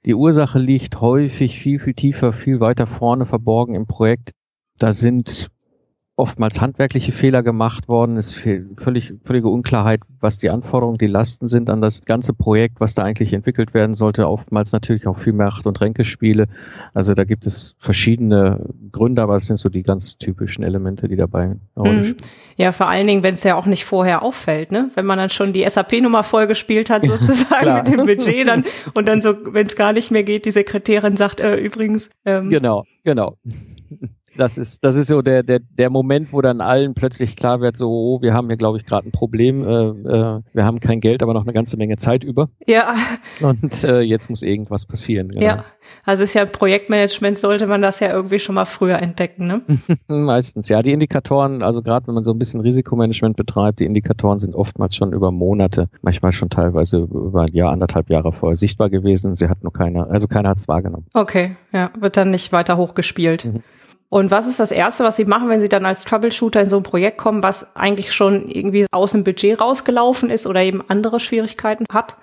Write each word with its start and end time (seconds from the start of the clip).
die 0.06 0.13
Ursache 0.13 0.59
liegt 0.59 1.01
häufig 1.01 1.57
viel, 1.57 1.79
viel 1.79 1.95
tiefer, 1.95 2.31
viel 2.31 2.59
weiter 2.59 2.85
vorne 2.85 3.25
verborgen 3.25 3.73
im 3.73 3.88
Projekt. 3.88 4.34
Da 4.78 4.94
sind 4.94 5.50
oftmals 6.16 6.61
handwerkliche 6.61 7.11
Fehler 7.11 7.41
gemacht 7.41 7.88
worden, 7.88 8.17
ist 8.17 8.35
völlig, 8.77 9.13
völlige 9.23 9.47
Unklarheit, 9.47 10.01
was 10.19 10.38
die 10.38 10.49
Anforderungen, 10.49 10.97
die 10.97 11.07
Lasten 11.07 11.47
sind 11.47 11.69
an 11.69 11.81
das 11.81 12.05
ganze 12.05 12.33
Projekt, 12.33 12.79
was 12.79 12.94
da 12.94 13.03
eigentlich 13.03 13.33
entwickelt 13.33 13.73
werden 13.73 13.95
sollte. 13.95 14.27
Oftmals 14.27 14.72
natürlich 14.72 15.07
auch 15.07 15.17
viel 15.17 15.33
Macht- 15.33 15.66
und 15.66 15.79
Ränkespiele. 15.79 16.47
Also 16.94 17.13
da 17.13 17.23
gibt 17.23 17.47
es 17.47 17.75
verschiedene 17.79 18.69
Gründe, 18.91 19.22
aber 19.22 19.38
es 19.38 19.47
sind 19.47 19.57
so 19.57 19.69
die 19.69 19.83
ganz 19.83 20.17
typischen 20.17 20.63
Elemente, 20.63 21.07
die 21.07 21.16
dabei 21.16 21.44
eine 21.44 21.59
Rolle 21.77 21.97
mhm. 21.97 22.03
spielen. 22.03 22.29
Ja, 22.57 22.72
vor 22.72 22.88
allen 22.88 23.07
Dingen, 23.07 23.23
wenn 23.23 23.35
es 23.35 23.43
ja 23.43 23.55
auch 23.55 23.66
nicht 23.66 23.85
vorher 23.85 24.22
auffällt, 24.22 24.72
ne? 24.72 24.91
Wenn 24.93 25.05
man 25.05 25.17
dann 25.17 25.29
schon 25.29 25.53
die 25.53 25.67
SAP-Nummer 25.67 26.23
vollgespielt 26.23 26.89
hat, 26.89 27.05
sozusagen 27.05 27.73
mit 27.78 27.88
dem 27.88 28.05
Budget 28.05 28.47
dann 28.47 28.66
und 28.93 29.07
dann 29.07 29.22
so, 29.22 29.33
wenn 29.53 29.66
es 29.66 29.75
gar 29.75 29.93
nicht 29.93 30.11
mehr 30.11 30.23
geht, 30.23 30.45
die 30.45 30.51
Sekretärin 30.51 31.17
sagt, 31.17 31.39
äh, 31.39 31.55
übrigens. 31.55 32.09
Ähm, 32.25 32.49
genau, 32.49 32.83
genau. 33.03 33.38
Das 34.38 34.58
ist, 34.58 34.84
das 34.84 34.96
ist 34.96 35.08
so 35.08 35.22
der, 35.22 35.44
der, 35.44 35.59
der 35.59 35.90
Moment, 35.90 36.31
wo 36.31 36.42
dann 36.42 36.62
allen 36.62 36.94
plötzlich 36.94 37.36
klar 37.36 37.62
wird, 37.62 37.75
so, 37.75 37.90
oh, 37.90 38.22
wir 38.22 38.34
haben 38.34 38.47
hier, 38.47 38.58
glaube 38.58 38.78
ich, 38.78 38.86
gerade 38.86 39.08
ein 39.08 39.12
Problem. 39.12 39.64
Äh, 39.64 39.90
äh, 39.90 40.42
wir 40.53 40.66
haben 40.66 40.80
kein 40.80 41.02
Geld, 41.02 41.22
aber 41.22 41.34
noch 41.34 41.44
eine 41.44 41.53
ganze 41.53 41.78
Menge 41.78 41.97
Zeit 41.97 42.24
über. 42.24 42.50
Ja. 42.66 42.96
Und 43.41 43.84
äh, 43.84 44.02
jetzt 44.02 44.30
muss 44.30 44.41
irgendwas 44.44 44.86
passieren. 44.86 45.30
Genau. 45.30 45.46
Ja. 45.46 45.66
Also 46.06 46.24
ist 46.24 46.34
ja 46.34 46.46
Projektmanagement 46.46 47.38
sollte 47.38 47.68
man 47.68 47.81
das 47.81 48.00
ja 48.00 48.12
irgendwie 48.12 48.40
schon 48.40 48.56
mal 48.56 48.66
früher 48.66 49.00
entdecken, 49.00 49.46
ne? 49.47 49.62
Meistens, 50.08 50.70
ja. 50.70 50.81
Die 50.81 50.91
Indikatoren, 50.91 51.64
also 51.64 51.81
gerade 51.81 52.08
wenn 52.08 52.16
man 52.16 52.24
so 52.24 52.31
ein 52.31 52.40
bisschen 52.40 52.62
Risikomanagement 52.62 53.36
betreibt, 53.36 53.80
die 53.80 53.86
Indikatoren 53.86 54.40
sind 54.40 54.56
oftmals 54.56 54.96
schon 54.96 55.14
über 55.14 55.31
Monate, 55.31 55.90
manchmal 56.02 56.31
schon 56.31 56.50
teilweise 56.50 57.00
über 57.00 57.44
ein 57.44 57.53
Jahr, 57.53 57.72
anderthalb 57.72 58.09
Jahre 58.09 58.31
vorher 58.31 58.56
sichtbar 58.56 58.90
gewesen. 58.90 59.36
Sie 59.36 59.47
hat 59.47 59.64
nur 59.64 59.74
keiner, 59.74 60.09
also 60.09 60.28
keiner 60.28 60.50
hat 60.50 60.58
es 60.58 60.68
wahrgenommen. 60.68 61.06
Okay, 61.14 61.56
ja, 61.72 61.91
wird 62.00 62.18
dann 62.18 62.31
nicht 62.31 62.52
weiter 62.52 62.78
hochgespielt. 62.78 63.46
Mhm. 63.46 63.64
Und 64.13 64.29
was 64.29 64.45
ist 64.45 64.59
das 64.59 64.72
Erste, 64.72 65.05
was 65.05 65.16
Sie 65.16 65.23
machen, 65.23 65.47
wenn 65.47 65.61
Sie 65.61 65.69
dann 65.69 65.85
als 65.85 66.03
Troubleshooter 66.03 66.59
in 66.59 66.67
so 66.67 66.75
ein 66.75 66.83
Projekt 66.83 67.17
kommen, 67.17 67.44
was 67.44 67.77
eigentlich 67.77 68.11
schon 68.11 68.49
irgendwie 68.49 68.85
aus 68.91 69.13
dem 69.13 69.23
Budget 69.23 69.61
rausgelaufen 69.61 70.29
ist 70.29 70.45
oder 70.45 70.61
eben 70.61 70.83
andere 70.89 71.22
Schwierigkeiten 71.22 71.85
hat? 71.89 72.17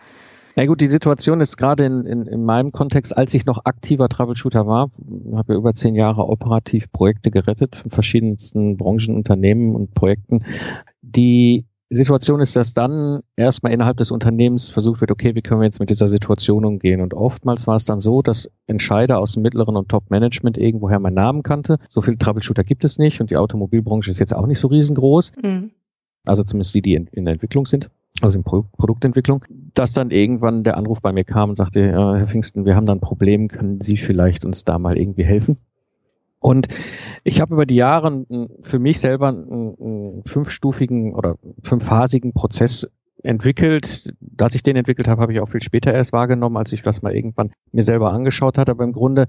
Na 0.55 0.67
gut, 0.67 0.83
die 0.83 0.89
Situation 0.89 1.41
ist 1.41 1.57
gerade 1.57 1.87
in, 1.87 2.05
in, 2.05 2.27
in 2.27 2.45
meinem 2.45 2.73
Kontext, 2.73 3.17
als 3.17 3.33
ich 3.33 3.47
noch 3.47 3.65
aktiver 3.65 4.11
Troubleshooter 4.11 4.67
war, 4.67 4.91
habe 5.35 5.55
ja 5.55 5.59
über 5.59 5.73
zehn 5.73 5.95
Jahre 5.95 6.29
operativ 6.29 6.93
Projekte 6.93 7.31
gerettet 7.31 7.81
in 7.85 7.91
verschiedensten 7.91 8.77
Branchen, 8.77 9.17
Unternehmen 9.17 9.75
und 9.75 9.95
Projekten, 9.95 10.45
die 11.01 11.65
Situation 11.95 12.41
ist, 12.41 12.55
dass 12.55 12.75
dann 12.75 13.21
erstmal 13.37 13.73
innerhalb 13.73 13.97
des 13.97 14.11
Unternehmens 14.11 14.69
versucht 14.69 15.01
wird, 15.01 15.11
okay, 15.11 15.35
wie 15.35 15.43
können 15.43 15.61
wir 15.61 15.67
jetzt 15.67 15.81
mit 15.81 15.91
dieser 15.91 16.09
Situation 16.09 16.65
umgehen? 16.65 17.01
Und 17.01 17.15
oftmals 17.15 17.67
war 17.67 17.77
es 17.77 17.85
dann 17.85 17.99
so, 17.99 18.21
dass 18.21 18.51
Entscheider 18.67 19.19
aus 19.19 19.33
dem 19.33 19.43
mittleren 19.43 19.77
und 19.77 19.89
Top-Management 19.89 20.59
irgendwoher 20.59 20.99
meinen 20.99 21.15
Namen 21.15 21.43
kannte. 21.43 21.79
So 21.89 22.03
viele 22.03 22.19
Troubleshooter 22.19 22.65
gibt 22.65 22.85
es 22.85 22.99
nicht 22.99 23.21
und 23.21 23.31
die 23.31 23.37
Automobilbranche 23.37 24.11
ist 24.11 24.19
jetzt 24.19 24.37
auch 24.37 24.47
nicht 24.47 24.59
so 24.59 24.69
riesengroß. 24.69 25.33
Mhm. 25.43 25.71
Also 26.27 26.43
zumindest 26.43 26.75
die, 26.75 26.83
die 26.83 26.95
in, 26.95 27.07
in 27.07 27.25
der 27.25 27.33
Entwicklung 27.33 27.65
sind 27.65 27.91
also 28.21 28.37
in 28.37 28.45
Pro 28.45 28.65
Produktentwicklung, 28.77 29.45
dass 29.75 29.93
dann 29.93 30.11
irgendwann 30.11 30.65
der 30.65 30.77
Anruf 30.77 31.01
bei 31.01 31.13
mir 31.13 31.25
kam 31.25 31.51
und 31.51 31.57
sagte, 31.57 31.81
äh, 31.81 31.93
Herr 31.93 32.27
Pfingsten, 32.27 32.65
wir 32.65 32.75
haben 32.75 32.87
da 32.87 32.93
ein 32.93 33.01
Problem, 33.01 33.49
können 33.49 33.81
Sie 33.81 33.97
vielleicht 33.97 34.45
uns 34.45 34.65
da 34.65 34.79
mal 34.79 34.99
irgendwie 34.99 35.25
helfen? 35.25 35.59
Und 36.41 36.69
ich 37.25 37.41
habe 37.41 37.55
über 37.55 37.67
die 37.67 37.77
Jahre 37.77 38.25
für 38.63 38.79
mich 38.79 39.01
selber 39.01 39.29
einen, 39.29 39.75
einen 39.81 40.23
fünfstufigen 40.25 41.15
oder 41.15 41.37
fünfphasigen 41.63 42.33
Prozess 42.33 42.89
entwickelt. 43.23 44.13
Dass 44.21 44.55
ich 44.55 44.63
den 44.63 44.77
entwickelt 44.77 45.09
habe, 45.09 45.21
habe 45.21 45.33
ich 45.33 45.41
auch 45.41 45.49
viel 45.49 45.63
später 45.63 45.93
erst 45.93 46.13
wahrgenommen, 46.13 46.57
als 46.57 46.73
ich 46.73 46.83
das 46.83 47.03
mal 47.03 47.15
irgendwann 47.15 47.51
mir 47.73 47.83
selber 47.83 48.13
angeschaut 48.13 48.59
hatte. 48.59 48.73
Aber 48.73 48.85
im 48.85 48.93
Grunde 48.93 49.27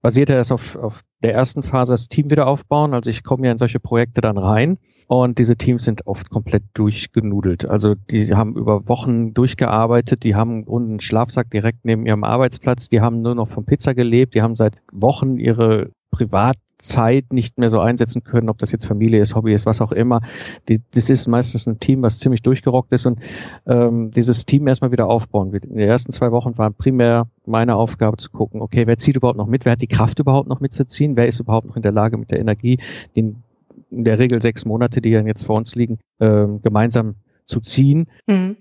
basierte 0.00 0.36
es 0.36 0.52
auf, 0.52 0.76
auf 0.76 1.02
der 1.22 1.34
ersten 1.34 1.62
Phase 1.62 1.92
das 1.92 2.08
Team 2.08 2.30
wieder 2.30 2.46
aufbauen. 2.46 2.94
Also 2.94 3.10
ich 3.10 3.24
komme 3.24 3.46
ja 3.46 3.52
in 3.52 3.58
solche 3.58 3.80
Projekte 3.80 4.20
dann 4.20 4.38
rein 4.38 4.78
und 5.08 5.38
diese 5.38 5.56
Teams 5.56 5.84
sind 5.84 6.06
oft 6.06 6.30
komplett 6.30 6.64
durchgenudelt. 6.74 7.68
Also 7.68 7.94
die 7.94 8.34
haben 8.34 8.56
über 8.56 8.88
Wochen 8.88 9.34
durchgearbeitet, 9.34 10.24
die 10.24 10.34
haben 10.34 10.58
im 10.58 10.64
Grunde 10.64 10.90
einen 10.90 11.00
Schlafsack 11.00 11.50
direkt 11.50 11.84
neben 11.84 12.06
ihrem 12.06 12.24
Arbeitsplatz, 12.24 12.88
die 12.88 13.00
haben 13.00 13.22
nur 13.22 13.34
noch 13.34 13.48
vom 13.48 13.64
Pizza 13.64 13.94
gelebt, 13.94 14.34
die 14.34 14.42
haben 14.42 14.54
seit 14.54 14.76
Wochen 14.92 15.38
ihre 15.38 15.90
Privatzeit 16.10 17.32
nicht 17.32 17.58
mehr 17.58 17.68
so 17.70 17.80
einsetzen 17.80 18.24
können, 18.24 18.48
ob 18.48 18.58
das 18.58 18.72
jetzt 18.72 18.86
Familie 18.86 19.20
ist, 19.20 19.34
Hobby 19.34 19.52
ist, 19.52 19.66
was 19.66 19.80
auch 19.80 19.92
immer. 19.92 20.20
Die, 20.68 20.80
das 20.92 21.10
ist 21.10 21.26
meistens 21.26 21.66
ein 21.66 21.80
Team, 21.80 22.02
was 22.02 22.18
ziemlich 22.18 22.42
durchgerockt 22.42 22.92
ist 22.92 23.06
und 23.06 23.20
ähm, 23.66 24.10
dieses 24.10 24.46
Team 24.46 24.66
erstmal 24.66 24.92
wieder 24.92 25.06
aufbauen. 25.06 25.52
In 25.52 25.76
den 25.76 25.88
ersten 25.88 26.12
zwei 26.12 26.30
Wochen 26.30 26.56
war 26.58 26.70
primär 26.70 27.28
meine 27.46 27.76
Aufgabe 27.76 28.16
zu 28.16 28.30
gucken, 28.30 28.62
okay, 28.62 28.86
wer 28.86 28.98
zieht 28.98 29.16
überhaupt 29.16 29.38
noch 29.38 29.46
mit, 29.46 29.64
wer 29.64 29.72
hat 29.72 29.82
die 29.82 29.86
Kraft 29.86 30.18
überhaupt 30.18 30.48
noch 30.48 30.60
mitzuziehen, 30.60 31.16
wer 31.16 31.26
ist 31.26 31.40
überhaupt 31.40 31.66
noch 31.66 31.76
in 31.76 31.82
der 31.82 31.92
Lage 31.92 32.16
mit 32.16 32.30
der 32.30 32.40
Energie, 32.40 32.78
den 33.16 33.42
in 33.90 34.04
der 34.04 34.18
Regel 34.18 34.42
sechs 34.42 34.64
Monate, 34.64 35.00
die 35.00 35.12
dann 35.12 35.26
jetzt 35.26 35.44
vor 35.44 35.56
uns 35.56 35.74
liegen, 35.74 35.98
äh, 36.18 36.46
gemeinsam 36.62 37.16
zu 37.44 37.60
ziehen. 37.60 38.06
Mhm. 38.26 38.56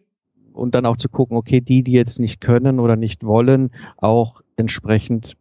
Und 0.53 0.73
dann 0.73 0.85
auch 0.85 0.97
zu 0.97 1.09
gucken, 1.09 1.37
okay, 1.37 1.61
die, 1.61 1.83
die 1.83 1.91
jetzt 1.91 2.19
nicht 2.19 2.41
können 2.41 2.79
oder 2.79 2.95
nicht 2.95 3.23
wollen, 3.23 3.71
auch 3.97 4.41
entsprechend 4.55 5.37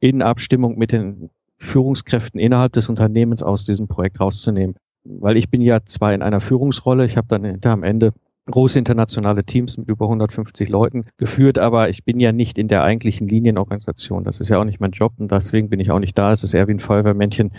in 0.00 0.22
Abstimmung 0.22 0.78
mit 0.78 0.92
den 0.92 1.30
Führungskräften 1.58 2.40
innerhalb 2.40 2.72
des 2.72 2.88
Unternehmens 2.88 3.42
aus 3.42 3.64
diesem 3.64 3.88
Projekt 3.88 4.20
rauszunehmen. 4.20 4.76
Weil 5.04 5.36
ich 5.36 5.50
bin 5.50 5.60
ja 5.60 5.84
zwar 5.84 6.14
in 6.14 6.22
einer 6.22 6.40
Führungsrolle, 6.40 7.04
ich 7.04 7.16
habe 7.16 7.28
dann 7.28 7.44
hinter 7.44 7.70
am 7.70 7.82
Ende 7.82 8.12
große 8.50 8.78
internationale 8.78 9.44
Teams 9.44 9.78
mit 9.78 9.88
über 9.88 10.06
150 10.06 10.68
Leuten 10.68 11.06
geführt, 11.16 11.58
aber 11.58 11.88
ich 11.88 12.04
bin 12.04 12.20
ja 12.20 12.32
nicht 12.32 12.58
in 12.58 12.68
der 12.68 12.82
eigentlichen 12.82 13.26
Linienorganisation. 13.26 14.24
Das 14.24 14.40
ist 14.40 14.50
ja 14.50 14.60
auch 14.60 14.64
nicht 14.64 14.80
mein 14.80 14.90
Job 14.90 15.14
und 15.18 15.32
deswegen 15.32 15.70
bin 15.70 15.80
ich 15.80 15.90
auch 15.90 15.98
nicht 15.98 16.18
da. 16.18 16.32
Es 16.32 16.44
ist 16.44 16.54
eher 16.54 16.68
wie 16.68 16.72
ein 16.72 16.80
Feuerwehrmännchen, 16.80 17.52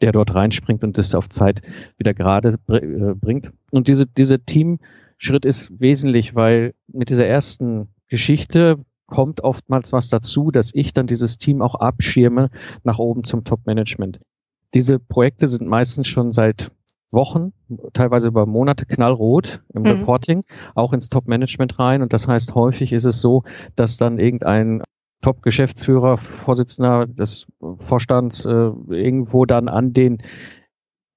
der 0.00 0.12
dort 0.12 0.34
reinspringt 0.34 0.82
und 0.82 0.96
das 0.96 1.14
auf 1.14 1.28
Zeit 1.28 1.60
wieder 1.98 2.14
gerade 2.14 2.56
äh, 2.68 3.14
bringt. 3.14 3.52
Und 3.70 3.88
diese, 3.88 4.06
diese 4.06 4.40
Teamschritt 4.40 5.44
ist 5.44 5.78
wesentlich, 5.78 6.34
weil 6.34 6.72
mit 6.88 7.10
dieser 7.10 7.26
ersten 7.26 7.88
Geschichte 8.08 8.78
kommt 9.10 9.42
oftmals 9.42 9.92
was 9.92 10.08
dazu, 10.08 10.50
dass 10.50 10.70
ich 10.72 10.94
dann 10.94 11.06
dieses 11.06 11.36
Team 11.36 11.60
auch 11.60 11.74
abschirme 11.74 12.48
nach 12.82 12.98
oben 12.98 13.24
zum 13.24 13.44
Top-Management. 13.44 14.20
Diese 14.72 14.98
Projekte 14.98 15.48
sind 15.48 15.68
meistens 15.68 16.08
schon 16.08 16.32
seit 16.32 16.70
Wochen, 17.12 17.52
teilweise 17.92 18.28
über 18.28 18.46
Monate 18.46 18.86
knallrot 18.86 19.62
im 19.74 19.82
mhm. 19.82 19.88
Reporting, 19.88 20.44
auch 20.74 20.92
ins 20.92 21.08
Top-Management 21.08 21.78
rein. 21.78 22.02
Und 22.02 22.12
das 22.12 22.28
heißt, 22.28 22.54
häufig 22.54 22.92
ist 22.92 23.04
es 23.04 23.20
so, 23.20 23.42
dass 23.74 23.96
dann 23.96 24.18
irgendein 24.18 24.82
Top-Geschäftsführer, 25.20 26.16
Vorsitzender 26.16 27.06
des 27.06 27.46
Vorstands 27.78 28.46
äh, 28.46 28.70
irgendwo 28.88 29.44
dann 29.44 29.68
an 29.68 29.92
den 29.92 30.22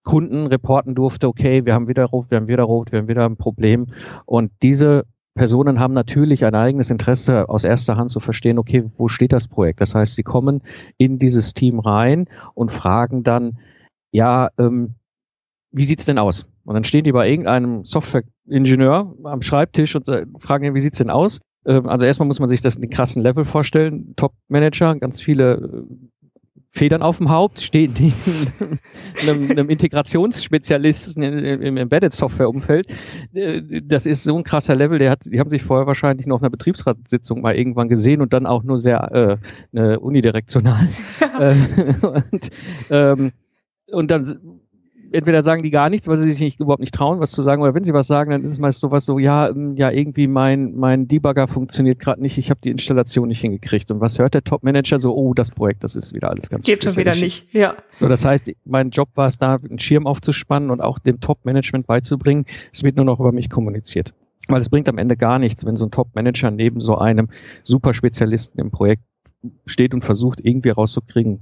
Kunden 0.03 0.47
reporten 0.47 0.95
durfte, 0.95 1.27
okay, 1.27 1.65
wir 1.65 1.73
haben 1.73 1.87
wieder 1.87 2.05
rot, 2.05 2.29
wir 2.29 2.37
haben 2.37 2.49
wieder 2.49 2.63
rot, 2.63 2.91
wir 2.91 2.99
haben 2.99 3.07
wieder 3.07 3.25
ein 3.25 3.37
Problem. 3.37 3.87
Und 4.25 4.51
diese 4.61 5.05
Personen 5.35 5.79
haben 5.79 5.93
natürlich 5.93 6.45
ein 6.45 6.55
eigenes 6.55 6.91
Interesse 6.91 7.49
aus 7.49 7.63
erster 7.63 7.97
Hand 7.97 8.11
zu 8.11 8.19
verstehen, 8.19 8.59
okay, 8.59 8.89
wo 8.97 9.07
steht 9.07 9.33
das 9.33 9.47
Projekt? 9.47 9.81
Das 9.81 9.95
heißt, 9.95 10.15
sie 10.15 10.23
kommen 10.23 10.61
in 10.97 11.17
dieses 11.17 11.53
Team 11.53 11.79
rein 11.79 12.27
und 12.53 12.71
fragen 12.71 13.23
dann, 13.23 13.57
ja, 14.11 14.49
ähm, 14.59 14.95
wie 15.71 15.85
sieht's 15.85 16.05
denn 16.05 16.19
aus? 16.19 16.49
Und 16.65 16.75
dann 16.75 16.83
stehen 16.83 17.03
die 17.03 17.11
bei 17.11 17.27
irgendeinem 17.27 17.83
Software-Ingenieur 17.83 19.15
am 19.23 19.41
Schreibtisch 19.41 19.95
und 19.95 20.07
fragen 20.39 20.65
ihn, 20.65 20.75
wie 20.75 20.81
sieht's 20.81 20.99
denn 20.99 21.09
aus? 21.09 21.41
Ähm, 21.65 21.87
also 21.87 22.05
erstmal 22.05 22.27
muss 22.27 22.39
man 22.39 22.49
sich 22.49 22.61
das 22.61 22.75
in 22.75 22.81
den 22.81 22.91
krassen 22.91 23.23
Level 23.23 23.43
vorstellen. 23.43 24.13
Top-Manager, 24.15 24.95
ganz 24.95 25.19
viele 25.19 25.53
äh, 25.53 26.22
Federn 26.75 27.03
auf 27.03 27.19
dem 27.19 27.29
Haupt, 27.29 27.61
stehen 27.61 27.93
die 27.93 28.11
einem, 29.21 29.51
einem 29.51 29.69
Integrationsspezialisten 29.69 31.21
im 31.21 31.77
Embedded-Software-Umfeld. 31.77 32.87
Äh, 33.31 33.61
das 33.83 34.07
ist 34.07 34.23
so 34.23 34.35
ein 34.35 34.43
krasser 34.43 34.75
Level, 34.75 34.97
der 34.97 35.11
hat, 35.11 35.25
die 35.25 35.39
haben 35.39 35.51
sich 35.51 35.61
vorher 35.61 35.85
wahrscheinlich 35.85 36.25
noch 36.25 36.39
in 36.39 36.45
einer 36.45 36.49
Betriebsratssitzung 36.49 37.41
mal 37.41 37.55
irgendwann 37.55 37.89
gesehen 37.89 38.21
und 38.21 38.33
dann 38.33 38.47
auch 38.47 38.63
nur 38.63 38.79
sehr 38.79 39.39
äh, 39.73 39.97
unidirektional. 39.97 40.89
Äh, 41.39 41.55
und, 42.31 42.49
ähm, 42.91 43.31
und 43.91 44.11
dann 44.11 44.61
entweder 45.13 45.41
sagen 45.41 45.63
die 45.63 45.71
gar 45.71 45.89
nichts, 45.89 46.07
weil 46.07 46.17
sie 46.17 46.31
sich 46.31 46.41
nicht, 46.41 46.59
überhaupt 46.59 46.79
nicht 46.79 46.93
trauen, 46.93 47.19
was 47.19 47.31
zu 47.31 47.41
sagen, 47.43 47.61
oder 47.61 47.73
wenn 47.73 47.83
sie 47.83 47.93
was 47.93 48.07
sagen, 48.07 48.31
dann 48.31 48.41
ist 48.41 48.51
es 48.51 48.59
meist 48.59 48.79
sowas 48.79 49.05
so, 49.05 49.19
ja, 49.19 49.49
ähm, 49.49 49.75
ja, 49.75 49.91
irgendwie 49.91 50.27
mein, 50.27 50.75
mein 50.75 51.07
Debugger 51.07 51.47
funktioniert 51.47 51.99
gerade 51.99 52.21
nicht, 52.21 52.37
ich 52.37 52.49
habe 52.49 52.59
die 52.63 52.71
Installation 52.71 53.27
nicht 53.27 53.41
hingekriegt. 53.41 53.91
Und 53.91 54.01
was 54.01 54.19
hört 54.19 54.33
der 54.33 54.43
Top-Manager 54.43 54.99
so, 54.99 55.15
oh, 55.15 55.33
das 55.33 55.51
Projekt, 55.51 55.83
das 55.83 55.95
ist 55.95 56.13
wieder 56.13 56.29
alles 56.29 56.49
ganz 56.49 56.65
Geht 56.65 56.83
schon 56.83 56.95
wieder 56.97 57.15
nicht, 57.15 57.53
ja. 57.53 57.75
So, 57.97 58.07
das 58.07 58.25
heißt, 58.25 58.51
mein 58.65 58.89
Job 58.89 59.09
war 59.15 59.27
es 59.27 59.37
da, 59.37 59.55
einen 59.55 59.79
Schirm 59.79 60.07
aufzuspannen 60.07 60.69
und 60.69 60.81
auch 60.81 60.99
dem 60.99 61.19
Top-Management 61.19 61.87
beizubringen, 61.87 62.45
es 62.71 62.83
wird 62.83 62.95
nur 62.95 63.05
noch 63.05 63.19
über 63.19 63.31
mich 63.31 63.49
kommuniziert. 63.49 64.13
Weil 64.49 64.59
es 64.59 64.69
bringt 64.69 64.89
am 64.89 64.97
Ende 64.97 65.15
gar 65.15 65.39
nichts, 65.39 65.65
wenn 65.65 65.77
so 65.77 65.85
ein 65.85 65.91
Top-Manager 65.91 66.51
neben 66.51 66.81
so 66.81 66.97
einem 66.97 67.29
Superspezialisten 67.63 68.59
im 68.59 68.71
Projekt 68.71 69.03
steht 69.65 69.93
und 69.93 70.03
versucht 70.03 70.39
irgendwie 70.43 70.69
rauszukriegen, 70.69 71.41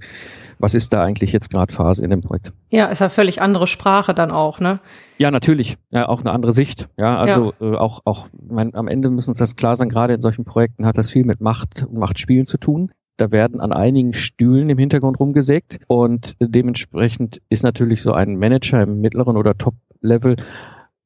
was 0.60 0.74
ist 0.74 0.94
da 0.94 1.04
eigentlich 1.04 1.32
jetzt 1.32 1.50
gerade 1.50 1.74
Phase 1.74 2.04
in 2.04 2.10
dem 2.10 2.22
Projekt. 2.22 2.54
Ja, 2.70 2.88
ist 2.88 3.00
ja 3.00 3.10
völlig 3.10 3.42
andere 3.42 3.68
Sprache 3.68 4.14
dann 4.14 4.32
auch, 4.32 4.60
ne? 4.60 4.80
Ja, 5.18 5.32
natürlich. 5.32 5.78
Ja, 5.92 6.08
auch 6.10 6.22
eine 6.22 6.32
andere 6.32 6.52
Sicht. 6.52 6.90
Ja, 6.98 7.18
also 7.18 7.54
ja. 7.60 7.74
Äh, 7.74 7.78
auch, 7.78 8.02
auch 8.06 8.28
mein, 8.50 8.76
am 8.76 8.88
Ende 8.88 9.10
müssen 9.10 9.32
uns 9.32 9.40
das 9.40 9.56
klar 9.56 9.76
sein, 9.76 9.90
gerade 9.90 10.14
in 10.14 10.22
solchen 10.22 10.46
Projekten 10.46 10.86
hat 10.86 10.98
das 10.98 11.10
viel 11.10 11.26
mit 11.26 11.42
Macht 11.42 11.84
und 11.84 11.98
Machtspielen 11.98 12.46
zu 12.46 12.58
tun. 12.58 12.92
Da 13.18 13.32
werden 13.32 13.62
an 13.62 13.72
einigen 13.72 14.14
Stühlen 14.14 14.70
im 14.70 14.80
Hintergrund 14.80 15.20
rumgesägt 15.20 15.80
und 15.88 16.38
dementsprechend 16.40 17.42
ist 17.50 17.64
natürlich 17.64 18.02
so 18.02 18.14
ein 18.14 18.38
Manager 18.38 18.82
im 18.82 19.00
mittleren 19.00 19.38
oder 19.38 19.56
Top-Level 19.56 20.38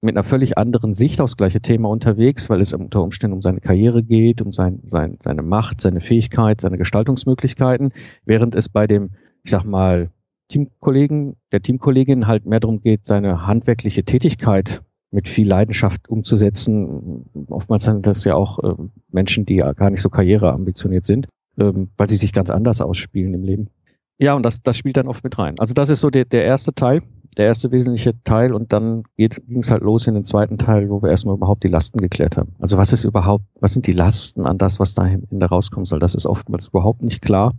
mit 0.05 0.15
einer 0.15 0.23
völlig 0.23 0.57
anderen 0.57 0.93
Sicht 0.93 1.19
aufs 1.19 1.35
gleiche 1.35 1.61
Thema 1.61 1.89
unterwegs, 1.89 2.49
weil 2.49 2.61
es 2.61 2.73
unter 2.73 3.01
Umständen 3.01 3.33
um 3.33 3.41
seine 3.41 3.59
Karriere 3.59 4.03
geht, 4.03 4.41
um 4.41 4.51
sein, 4.51 4.79
sein, 4.85 5.17
seine 5.21 5.41
Macht, 5.41 5.81
seine 5.81 5.99
Fähigkeit, 5.99 6.61
seine 6.61 6.77
Gestaltungsmöglichkeiten, 6.77 7.91
während 8.23 8.55
es 8.55 8.69
bei 8.69 8.87
dem, 8.87 9.11
ich 9.43 9.51
sag 9.51 9.65
mal, 9.65 10.11
Teamkollegen, 10.49 11.35
der 11.51 11.61
Teamkollegin 11.61 12.27
halt 12.27 12.45
mehr 12.45 12.59
darum 12.59 12.79
geht, 12.79 13.05
seine 13.05 13.47
handwerkliche 13.47 14.03
Tätigkeit 14.03 14.81
mit 15.11 15.27
viel 15.27 15.47
Leidenschaft 15.47 16.07
umzusetzen. 16.07 17.25
Oftmals 17.49 17.85
sind 17.85 18.05
das 18.05 18.25
ja 18.25 18.35
auch 18.35 18.59
äh, 18.59 18.75
Menschen, 19.11 19.45
die 19.45 19.55
ja 19.55 19.73
gar 19.73 19.89
nicht 19.89 20.01
so 20.01 20.09
karriereambitioniert 20.09 21.05
sind, 21.05 21.27
ähm, 21.57 21.89
weil 21.97 22.09
sie 22.09 22.17
sich 22.17 22.31
ganz 22.31 22.49
anders 22.49 22.81
ausspielen 22.81 23.33
im 23.33 23.43
Leben. 23.43 23.69
Ja, 24.17 24.33
und 24.33 24.43
das, 24.43 24.61
das 24.61 24.77
spielt 24.77 24.97
dann 24.97 25.07
oft 25.07 25.23
mit 25.23 25.37
rein. 25.37 25.55
Also 25.57 25.73
das 25.73 25.89
ist 25.89 26.01
so 26.01 26.09
der, 26.09 26.25
der 26.25 26.45
erste 26.45 26.73
Teil 26.73 27.01
der 27.37 27.45
erste 27.45 27.71
wesentliche 27.71 28.13
Teil 28.23 28.53
und 28.53 28.71
dann 28.73 29.03
ging 29.17 29.59
es 29.59 29.71
halt 29.71 29.83
los 29.83 30.07
in 30.07 30.13
den 30.13 30.23
zweiten 30.23 30.57
Teil, 30.57 30.89
wo 30.89 31.01
wir 31.01 31.09
erstmal 31.09 31.35
überhaupt 31.35 31.63
die 31.63 31.69
Lasten 31.69 31.99
geklärt 31.99 32.37
haben. 32.37 32.55
Also 32.59 32.77
was 32.77 32.93
ist 32.93 33.03
überhaupt, 33.03 33.45
was 33.59 33.73
sind 33.73 33.87
die 33.87 33.91
Lasten 33.91 34.45
an 34.45 34.57
das, 34.57 34.79
was 34.79 34.95
da 34.95 35.05
hinter 35.05 35.47
rauskommen 35.47 35.85
soll? 35.85 35.99
Das 35.99 36.15
ist 36.15 36.25
oftmals 36.25 36.69
überhaupt 36.69 37.01
nicht 37.01 37.21
klar. 37.21 37.53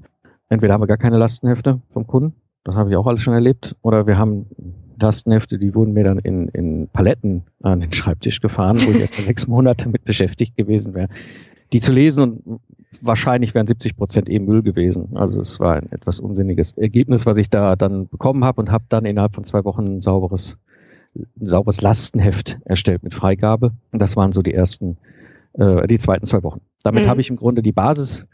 Entweder 0.49 0.75
haben 0.75 0.83
wir 0.83 0.87
gar 0.87 0.97
keine 0.97 1.19
Lastenhefte 1.19 1.81
vom 1.89 2.07
Kunden, 2.07 2.35
das 2.65 2.77
habe 2.77 2.91
ich 2.91 2.97
auch 2.97 3.07
alles 3.07 3.23
schon 3.23 3.35
erlebt, 3.35 3.77
oder 3.83 4.07
wir 4.07 4.19
haben 4.19 4.47
Lastenhefte, 5.01 5.59
die 5.59 5.75
wurden 5.75 5.93
mir 5.93 6.05
dann 6.05 6.19
in, 6.19 6.49
in 6.49 6.89
Paletten 6.89 7.45
an 7.63 7.81
den 7.81 7.93
Schreibtisch 7.93 8.41
gefahren, 8.41 8.79
wo 8.83 8.91
ich 8.91 9.01
erst 9.01 9.19
mal 9.19 9.25
sechs 9.27 9.47
Monate 9.47 9.89
mit 9.89 10.05
beschäftigt 10.05 10.57
gewesen 10.57 10.95
wäre, 10.95 11.09
die 11.73 11.81
zu 11.81 11.93
lesen 11.93 12.23
und 12.23 12.61
wahrscheinlich 13.03 13.55
wären 13.55 13.67
70 13.67 13.97
Prozent 13.97 14.31
eh 14.31 14.39
Müll 14.39 14.63
gewesen. 14.63 15.17
Also 15.17 15.41
es 15.41 15.59
war 15.61 15.75
ein 15.75 15.91
etwas 15.91 16.21
unsinniges 16.21 16.73
Ergebnis, 16.73 17.27
was 17.27 17.37
ich 17.37 17.51
da 17.51 17.77
dann 17.77 18.09
bekommen 18.09 18.45
habe 18.45 18.61
und 18.61 18.71
habe 18.71 18.85
dann 18.89 19.05
innerhalb 19.05 19.35
von 19.35 19.45
zwei 19.45 19.65
Wochen 19.65 19.85
ein 19.85 20.01
sauberes, 20.01 20.57
ein 21.15 21.47
sauberes 21.47 21.81
Lastenheft 21.81 22.59
erstellt 22.65 23.03
mit 23.03 23.15
Freigabe. 23.15 23.73
Das 23.93 24.17
waren 24.17 24.33
so 24.33 24.43
die 24.43 24.55
ersten, 24.55 24.99
äh, 25.55 25.87
die 25.87 25.99
zweiten 25.99 26.27
zwei 26.27 26.43
Wochen. 26.43 26.61
Damit 26.83 27.05
mhm. 27.05 27.09
habe 27.09 27.21
ich 27.21 27.31
im 27.31 27.37
Grunde 27.37 27.63
die 27.63 27.73
Basis 27.73 28.27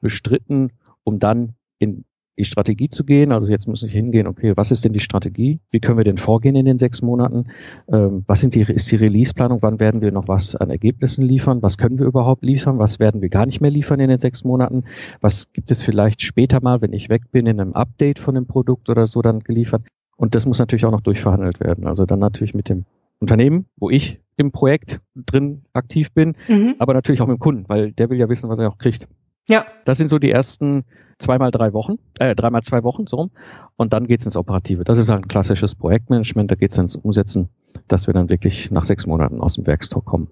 bestritten, 0.00 0.72
um 1.04 1.18
dann 1.18 1.54
in 1.78 2.04
die 2.38 2.44
Strategie 2.44 2.88
zu 2.88 3.04
gehen. 3.04 3.32
Also 3.32 3.48
jetzt 3.48 3.66
muss 3.66 3.82
ich 3.82 3.92
hingehen, 3.92 4.26
okay, 4.26 4.52
was 4.56 4.70
ist 4.70 4.84
denn 4.84 4.92
die 4.92 5.00
Strategie? 5.00 5.60
Wie 5.70 5.80
können 5.80 5.98
wir 5.98 6.04
denn 6.04 6.18
vorgehen 6.18 6.56
in 6.56 6.64
den 6.64 6.78
sechs 6.78 7.02
Monaten? 7.02 7.46
Ähm, 7.92 8.24
was 8.26 8.40
sind 8.40 8.54
die, 8.54 8.60
ist 8.60 8.90
die 8.90 8.96
Release-Planung? 8.96 9.58
Wann 9.60 9.80
werden 9.80 10.00
wir 10.00 10.12
noch 10.12 10.28
was 10.28 10.54
an 10.56 10.70
Ergebnissen 10.70 11.22
liefern? 11.22 11.62
Was 11.62 11.78
können 11.78 11.98
wir 11.98 12.06
überhaupt 12.06 12.44
liefern? 12.44 12.78
Was 12.78 13.00
werden 13.00 13.20
wir 13.20 13.28
gar 13.28 13.46
nicht 13.46 13.60
mehr 13.60 13.70
liefern 13.70 14.00
in 14.00 14.08
den 14.08 14.18
sechs 14.18 14.44
Monaten? 14.44 14.84
Was 15.20 15.52
gibt 15.52 15.70
es 15.70 15.82
vielleicht 15.82 16.22
später 16.22 16.62
mal, 16.62 16.80
wenn 16.80 16.92
ich 16.92 17.08
weg 17.08 17.30
bin, 17.32 17.46
in 17.46 17.60
einem 17.60 17.74
Update 17.74 18.18
von 18.18 18.34
dem 18.34 18.46
Produkt 18.46 18.88
oder 18.88 19.06
so 19.06 19.20
dann 19.20 19.40
geliefert? 19.40 19.82
Und 20.16 20.34
das 20.34 20.46
muss 20.46 20.58
natürlich 20.58 20.84
auch 20.84 20.92
noch 20.92 21.00
durchverhandelt 21.00 21.60
werden. 21.60 21.86
Also 21.86 22.06
dann 22.06 22.18
natürlich 22.20 22.54
mit 22.54 22.68
dem 22.68 22.84
Unternehmen, 23.20 23.66
wo 23.76 23.90
ich 23.90 24.20
im 24.36 24.52
Projekt 24.52 25.00
drin 25.16 25.62
aktiv 25.72 26.12
bin, 26.12 26.36
mhm. 26.48 26.76
aber 26.78 26.94
natürlich 26.94 27.20
auch 27.20 27.26
mit 27.26 27.38
dem 27.38 27.40
Kunden, 27.40 27.64
weil 27.68 27.92
der 27.92 28.10
will 28.10 28.18
ja 28.18 28.28
wissen, 28.28 28.48
was 28.48 28.60
er 28.60 28.68
auch 28.68 28.78
kriegt. 28.78 29.08
Ja. 29.48 29.66
Das 29.84 29.98
sind 29.98 30.08
so 30.08 30.18
die 30.18 30.30
ersten 30.30 30.84
zweimal 31.18 31.50
drei 31.50 31.72
Wochen, 31.72 31.98
äh, 32.18 32.34
dreimal 32.34 32.62
zwei 32.62 32.84
Wochen, 32.84 33.06
so 33.06 33.16
rum. 33.16 33.30
Und 33.76 33.92
dann 33.92 34.06
geht's 34.06 34.24
ins 34.24 34.36
Operative. 34.36 34.84
Das 34.84 34.98
ist 34.98 35.10
halt 35.10 35.24
ein 35.24 35.28
klassisches 35.28 35.74
Projektmanagement, 35.74 36.50
da 36.50 36.54
geht's 36.54 36.78
ins 36.78 36.96
Umsetzen, 36.96 37.48
dass 37.88 38.06
wir 38.06 38.14
dann 38.14 38.28
wirklich 38.28 38.70
nach 38.70 38.84
sechs 38.84 39.06
Monaten 39.06 39.40
aus 39.40 39.54
dem 39.54 39.66
Werkstor 39.66 40.04
kommen. 40.04 40.28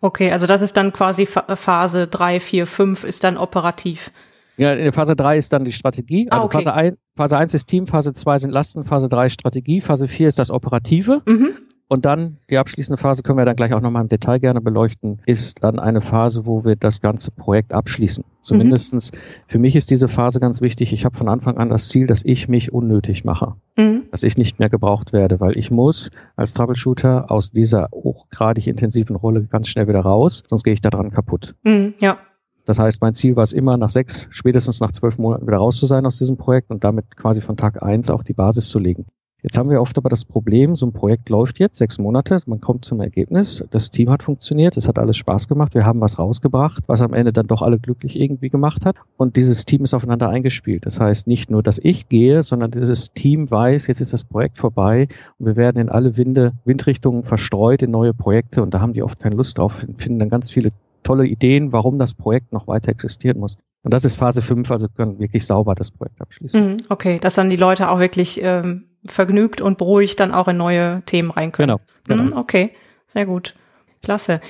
Okay, 0.00 0.32
also 0.32 0.46
das 0.46 0.60
ist 0.60 0.76
dann 0.76 0.92
quasi 0.92 1.26
Phase 1.26 2.06
drei, 2.08 2.40
vier, 2.40 2.66
fünf 2.66 3.04
ist 3.04 3.24
dann 3.24 3.36
operativ. 3.36 4.10
Ja, 4.56 4.72
in 4.72 4.84
der 4.84 4.92
Phase 4.92 5.16
drei 5.16 5.38
ist 5.38 5.52
dann 5.52 5.64
die 5.64 5.72
Strategie. 5.72 6.28
Ah, 6.30 6.36
also 6.36 6.46
ah, 6.46 6.46
okay. 6.46 6.58
Phase, 6.58 6.74
ein, 6.74 6.96
Phase 7.16 7.38
eins 7.38 7.54
ist 7.54 7.66
Team, 7.66 7.86
Phase 7.86 8.12
zwei 8.12 8.38
sind 8.38 8.50
Lasten, 8.50 8.84
Phase 8.84 9.08
drei 9.08 9.28
Strategie, 9.28 9.80
Phase 9.80 10.06
vier 10.06 10.28
ist 10.28 10.38
das 10.38 10.50
Operative. 10.50 11.22
Mhm. 11.26 11.56
Und 11.88 12.06
dann, 12.06 12.38
die 12.48 12.56
abschließende 12.56 13.00
Phase 13.00 13.22
können 13.22 13.38
wir 13.38 13.44
dann 13.44 13.56
gleich 13.56 13.74
auch 13.74 13.80
nochmal 13.80 14.02
im 14.02 14.08
Detail 14.08 14.38
gerne 14.38 14.60
beleuchten, 14.60 15.20
ist 15.26 15.62
dann 15.62 15.78
eine 15.78 16.00
Phase, 16.00 16.46
wo 16.46 16.64
wir 16.64 16.76
das 16.76 17.02
ganze 17.02 17.30
Projekt 17.30 17.74
abschließen. 17.74 18.24
Zumindestens 18.40 19.12
mhm. 19.12 19.16
für 19.46 19.58
mich 19.58 19.76
ist 19.76 19.90
diese 19.90 20.08
Phase 20.08 20.40
ganz 20.40 20.60
wichtig. 20.62 20.92
Ich 20.92 21.04
habe 21.04 21.16
von 21.16 21.28
Anfang 21.28 21.58
an 21.58 21.68
das 21.68 21.88
Ziel, 21.88 22.06
dass 22.06 22.24
ich 22.24 22.48
mich 22.48 22.72
unnötig 22.72 23.24
mache. 23.24 23.54
Mhm. 23.76 24.04
Dass 24.10 24.22
ich 24.22 24.38
nicht 24.38 24.58
mehr 24.58 24.70
gebraucht 24.70 25.12
werde, 25.12 25.40
weil 25.40 25.58
ich 25.58 25.70
muss 25.70 26.10
als 26.36 26.54
Troubleshooter 26.54 27.30
aus 27.30 27.50
dieser 27.50 27.88
hochgradig 27.92 28.66
intensiven 28.66 29.16
Rolle 29.16 29.44
ganz 29.44 29.68
schnell 29.68 29.86
wieder 29.86 30.00
raus, 30.00 30.42
sonst 30.46 30.64
gehe 30.64 30.74
ich 30.74 30.80
daran 30.80 31.10
kaputt. 31.10 31.54
Mhm, 31.64 31.94
ja. 32.00 32.18
Das 32.64 32.78
heißt, 32.78 33.02
mein 33.02 33.14
Ziel 33.14 33.36
war 33.36 33.42
es 33.42 33.52
immer, 33.52 33.76
nach 33.76 33.90
sechs, 33.90 34.26
spätestens 34.30 34.80
nach 34.80 34.92
zwölf 34.92 35.18
Monaten 35.18 35.46
wieder 35.46 35.58
raus 35.58 35.78
zu 35.78 35.84
sein 35.84 36.06
aus 36.06 36.16
diesem 36.16 36.38
Projekt 36.38 36.70
und 36.70 36.82
damit 36.82 37.14
quasi 37.14 37.42
von 37.42 37.58
Tag 37.58 37.82
eins 37.82 38.08
auch 38.08 38.22
die 38.22 38.32
Basis 38.32 38.68
zu 38.68 38.78
legen. 38.78 39.04
Jetzt 39.44 39.58
haben 39.58 39.68
wir 39.68 39.82
oft 39.82 39.98
aber 39.98 40.08
das 40.08 40.24
Problem, 40.24 40.74
so 40.74 40.86
ein 40.86 40.94
Projekt 40.94 41.28
läuft 41.28 41.58
jetzt 41.58 41.76
sechs 41.76 41.98
Monate, 41.98 42.38
man 42.46 42.62
kommt 42.62 42.86
zum 42.86 43.02
Ergebnis, 43.02 43.62
das 43.70 43.90
Team 43.90 44.08
hat 44.08 44.22
funktioniert, 44.22 44.78
es 44.78 44.88
hat 44.88 44.98
alles 44.98 45.18
Spaß 45.18 45.48
gemacht, 45.48 45.74
wir 45.74 45.84
haben 45.84 46.00
was 46.00 46.18
rausgebracht, 46.18 46.82
was 46.86 47.02
am 47.02 47.12
Ende 47.12 47.30
dann 47.30 47.46
doch 47.46 47.60
alle 47.60 47.78
glücklich 47.78 48.18
irgendwie 48.18 48.48
gemacht 48.48 48.86
hat 48.86 48.96
und 49.18 49.36
dieses 49.36 49.66
Team 49.66 49.84
ist 49.84 49.92
aufeinander 49.92 50.30
eingespielt. 50.30 50.86
Das 50.86 50.98
heißt 50.98 51.26
nicht 51.26 51.50
nur, 51.50 51.62
dass 51.62 51.78
ich 51.78 52.08
gehe, 52.08 52.42
sondern 52.42 52.70
dieses 52.70 53.12
Team 53.12 53.50
weiß, 53.50 53.86
jetzt 53.86 54.00
ist 54.00 54.14
das 54.14 54.24
Projekt 54.24 54.56
vorbei 54.56 55.08
und 55.38 55.44
wir 55.44 55.56
werden 55.56 55.76
in 55.76 55.90
alle 55.90 56.16
Winde, 56.16 56.54
Windrichtungen 56.64 57.24
verstreut 57.24 57.82
in 57.82 57.90
neue 57.90 58.14
Projekte 58.14 58.62
und 58.62 58.72
da 58.72 58.80
haben 58.80 58.94
die 58.94 59.02
oft 59.02 59.20
keine 59.20 59.36
Lust 59.36 59.58
drauf, 59.58 59.84
finden 59.98 60.20
dann 60.20 60.30
ganz 60.30 60.50
viele 60.50 60.72
tolle 61.02 61.26
Ideen, 61.26 61.70
warum 61.70 61.98
das 61.98 62.14
Projekt 62.14 62.54
noch 62.54 62.66
weiter 62.66 62.90
existieren 62.90 63.40
muss. 63.40 63.58
Und 63.82 63.92
das 63.92 64.06
ist 64.06 64.16
Phase 64.16 64.40
5, 64.40 64.70
also 64.70 64.88
können 64.88 65.18
wirklich 65.18 65.44
sauber 65.44 65.74
das 65.74 65.90
Projekt 65.90 66.22
abschließen. 66.22 66.66
Mhm, 66.66 66.76
okay, 66.88 67.18
dass 67.18 67.34
dann 67.34 67.50
die 67.50 67.56
Leute 67.56 67.90
auch 67.90 67.98
wirklich 67.98 68.40
ähm, 68.42 68.84
vergnügt 69.06 69.60
und 69.60 69.78
beruhigt 69.78 70.20
dann 70.20 70.32
auch 70.32 70.48
in 70.48 70.56
neue 70.56 71.02
Themen 71.06 71.30
rein 71.30 71.52
können. 71.52 71.78
Genau. 72.06 72.24
genau. 72.24 72.36
Okay, 72.38 72.72
sehr 73.06 73.26
gut. 73.26 73.54
Klasse. 74.02 74.40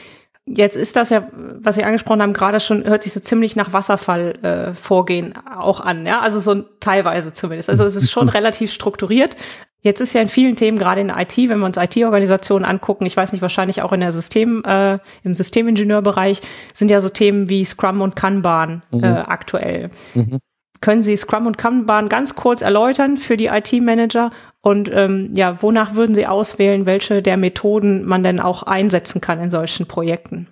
Jetzt 0.46 0.76
ist 0.76 0.94
das 0.96 1.08
ja, 1.08 1.26
was 1.32 1.76
Sie 1.76 1.84
angesprochen 1.84 2.20
haben, 2.20 2.34
gerade 2.34 2.60
schon, 2.60 2.84
hört 2.84 3.02
sich 3.02 3.14
so 3.14 3.20
ziemlich 3.20 3.56
nach 3.56 3.72
Wasserfallvorgehen 3.72 5.32
äh, 5.32 5.58
auch 5.58 5.80
an, 5.80 6.04
ja, 6.04 6.20
also 6.20 6.38
so 6.38 6.62
teilweise 6.80 7.32
zumindest. 7.32 7.70
Also 7.70 7.84
es 7.84 7.96
ist 7.96 8.10
schon 8.10 8.28
relativ 8.30 8.70
strukturiert. 8.70 9.36
Jetzt 9.80 10.00
ist 10.00 10.12
ja 10.12 10.20
in 10.20 10.28
vielen 10.28 10.56
Themen, 10.56 10.78
gerade 10.78 11.00
in 11.00 11.08
IT, 11.10 11.36
wenn 11.36 11.58
wir 11.58 11.66
uns 11.66 11.78
IT-Organisationen 11.78 12.64
angucken, 12.64 13.06
ich 13.06 13.16
weiß 13.16 13.32
nicht, 13.32 13.42
wahrscheinlich 13.42 13.82
auch 13.82 13.92
in 13.92 14.00
der 14.00 14.12
System, 14.12 14.62
äh, 14.64 14.98
im 15.22 15.34
Systemingenieur-Bereich, 15.34 16.42
sind 16.74 16.90
ja 16.90 17.00
so 17.00 17.08
Themen 17.08 17.48
wie 17.48 17.64
Scrum 17.64 18.02
und 18.02 18.16
Kanban 18.16 18.82
äh, 18.92 18.96
mhm. 18.96 19.04
aktuell. 19.04 19.90
Mhm. 20.14 20.40
Können 20.84 21.02
Sie 21.02 21.16
Scrum 21.16 21.46
und 21.46 21.56
Kanban 21.56 22.10
ganz 22.10 22.34
kurz 22.34 22.60
erläutern 22.60 23.16
für 23.16 23.38
die 23.38 23.46
IT-Manager? 23.46 24.30
Und 24.60 24.90
ähm, 24.92 25.30
ja, 25.32 25.62
wonach 25.62 25.94
würden 25.94 26.14
Sie 26.14 26.26
auswählen, 26.26 26.84
welche 26.84 27.22
der 27.22 27.38
Methoden 27.38 28.04
man 28.04 28.22
denn 28.22 28.38
auch 28.38 28.64
einsetzen 28.64 29.22
kann 29.22 29.40
in 29.40 29.48
solchen 29.48 29.86
Projekten? 29.86 30.46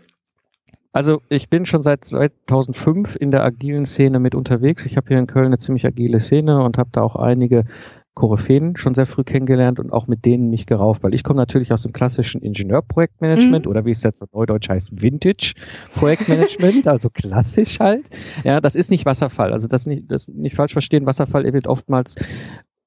Also 0.90 1.20
ich 1.28 1.50
bin 1.50 1.66
schon 1.66 1.82
seit 1.82 2.06
2005 2.06 3.14
in 3.16 3.30
der 3.30 3.44
agilen 3.44 3.84
Szene 3.84 4.20
mit 4.20 4.34
unterwegs. 4.34 4.86
Ich 4.86 4.96
habe 4.96 5.08
hier 5.08 5.18
in 5.18 5.26
Köln 5.26 5.48
eine 5.48 5.58
ziemlich 5.58 5.84
agile 5.84 6.18
Szene 6.18 6.62
und 6.62 6.78
habe 6.78 6.88
da 6.92 7.02
auch 7.02 7.16
einige 7.16 7.64
Koryphäen 8.14 8.76
schon 8.76 8.94
sehr 8.94 9.06
früh 9.06 9.24
kennengelernt 9.24 9.80
und 9.80 9.92
auch 9.92 10.06
mit 10.06 10.24
denen 10.24 10.50
mich 10.50 10.66
gerauft, 10.66 11.02
weil 11.02 11.14
ich 11.14 11.24
komme 11.24 11.38
natürlich 11.38 11.72
aus 11.72 11.82
dem 11.82 11.92
klassischen 11.92 12.42
Ingenieurprojektmanagement 12.42 13.64
mhm. 13.64 13.70
oder 13.70 13.84
wie 13.86 13.90
es 13.90 14.02
jetzt 14.02 14.18
so 14.18 14.26
neudeutsch 14.32 14.68
heißt, 14.68 15.02
Vintage 15.02 15.54
Projektmanagement, 15.94 16.86
also 16.88 17.08
klassisch 17.08 17.80
halt. 17.80 18.10
Ja, 18.44 18.60
das 18.60 18.74
ist 18.74 18.90
nicht 18.90 19.06
Wasserfall. 19.06 19.52
Also 19.52 19.66
das 19.66 19.86
nicht, 19.86 20.10
das 20.10 20.28
nicht 20.28 20.56
falsch 20.56 20.72
verstehen. 20.72 21.06
Wasserfall 21.06 21.50
wird 21.52 21.66
oftmals 21.66 22.16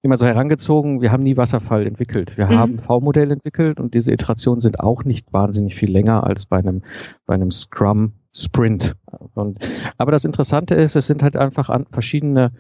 immer 0.06 0.18
so 0.18 0.28
herangezogen, 0.28 1.02
wir 1.02 1.12
haben 1.12 1.24
nie 1.24 1.36
Wasserfall 1.36 1.88
entwickelt. 1.88 2.38
Wir 2.38 2.46
mhm. 2.46 2.58
haben 2.58 2.80
V-Modell 2.80 3.32
entwickelt 3.32 3.80
und 3.80 3.96
diese 3.96 4.14
Iterationen 4.14 4.62
sind 4.62 4.80
auch 4.80 5.04
nicht 5.04 5.34
wahnsinnig 5.34 5.74
viel 5.74 5.92
länger 5.92 6.24
als 6.24 6.46
bei 6.46 6.58
einem, 6.58 6.84
bei 7.26 7.34
einem 7.34 7.50
Scrum 7.50 8.14
Sprint. 8.32 8.96
Und, 9.34 9.68
aber 9.98 10.12
das 10.12 10.24
Interessante 10.24 10.76
ist, 10.76 10.96
es 10.96 11.08
sind 11.08 11.24
halt 11.24 11.36
einfach 11.36 11.70
an 11.70 11.88
verschiedene, 11.90 12.52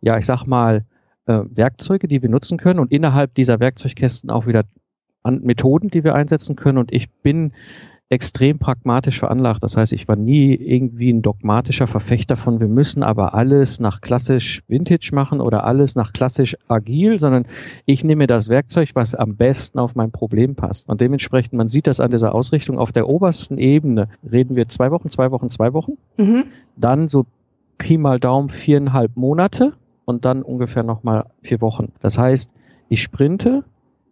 ja, 0.00 0.18
ich 0.18 0.26
sag 0.26 0.46
mal, 0.46 0.86
äh, 1.28 1.44
Werkzeuge, 1.50 2.08
die 2.08 2.22
wir 2.22 2.28
nutzen 2.28 2.58
können 2.58 2.80
und 2.80 2.90
innerhalb 2.90 3.34
dieser 3.34 3.60
Werkzeugkästen 3.60 4.30
auch 4.30 4.46
wieder 4.46 4.64
an 5.22 5.42
Methoden, 5.42 5.90
die 5.90 6.04
wir 6.04 6.14
einsetzen 6.14 6.56
können. 6.56 6.78
Und 6.78 6.92
ich 6.92 7.10
bin 7.10 7.52
extrem 8.10 8.58
pragmatisch 8.58 9.18
veranlagt. 9.18 9.62
Das 9.62 9.76
heißt, 9.76 9.92
ich 9.92 10.08
war 10.08 10.16
nie 10.16 10.54
irgendwie 10.54 11.12
ein 11.12 11.20
dogmatischer 11.20 11.86
Verfechter 11.86 12.36
von, 12.36 12.58
wir 12.58 12.68
müssen 12.68 13.02
aber 13.02 13.34
alles 13.34 13.80
nach 13.80 14.00
klassisch 14.00 14.62
Vintage 14.66 15.10
machen 15.12 15.42
oder 15.42 15.64
alles 15.64 15.94
nach 15.94 16.14
klassisch 16.14 16.56
agil, 16.68 17.18
sondern 17.18 17.44
ich 17.84 18.04
nehme 18.04 18.26
das 18.26 18.48
Werkzeug, 18.48 18.90
was 18.94 19.14
am 19.14 19.36
besten 19.36 19.78
auf 19.78 19.94
mein 19.94 20.10
Problem 20.10 20.54
passt. 20.54 20.88
Und 20.88 21.02
dementsprechend, 21.02 21.52
man 21.52 21.68
sieht 21.68 21.86
das 21.86 22.00
an 22.00 22.10
dieser 22.10 22.34
Ausrichtung. 22.34 22.78
Auf 22.78 22.92
der 22.92 23.08
obersten 23.08 23.58
Ebene 23.58 24.08
reden 24.30 24.56
wir 24.56 24.68
zwei 24.68 24.90
Wochen, 24.90 25.10
zwei 25.10 25.30
Wochen, 25.30 25.50
zwei 25.50 25.74
Wochen. 25.74 25.98
Mhm. 26.16 26.44
Dann 26.76 27.08
so 27.08 27.26
Pi 27.76 27.98
mal 27.98 28.18
Daumen 28.18 28.48
viereinhalb 28.48 29.16
Monate 29.16 29.74
und 30.08 30.24
dann 30.24 30.42
ungefähr 30.42 30.84
nochmal 30.84 31.26
vier 31.42 31.60
Wochen. 31.60 31.92
Das 32.00 32.16
heißt, 32.16 32.54
ich 32.88 33.02
sprinte, 33.02 33.64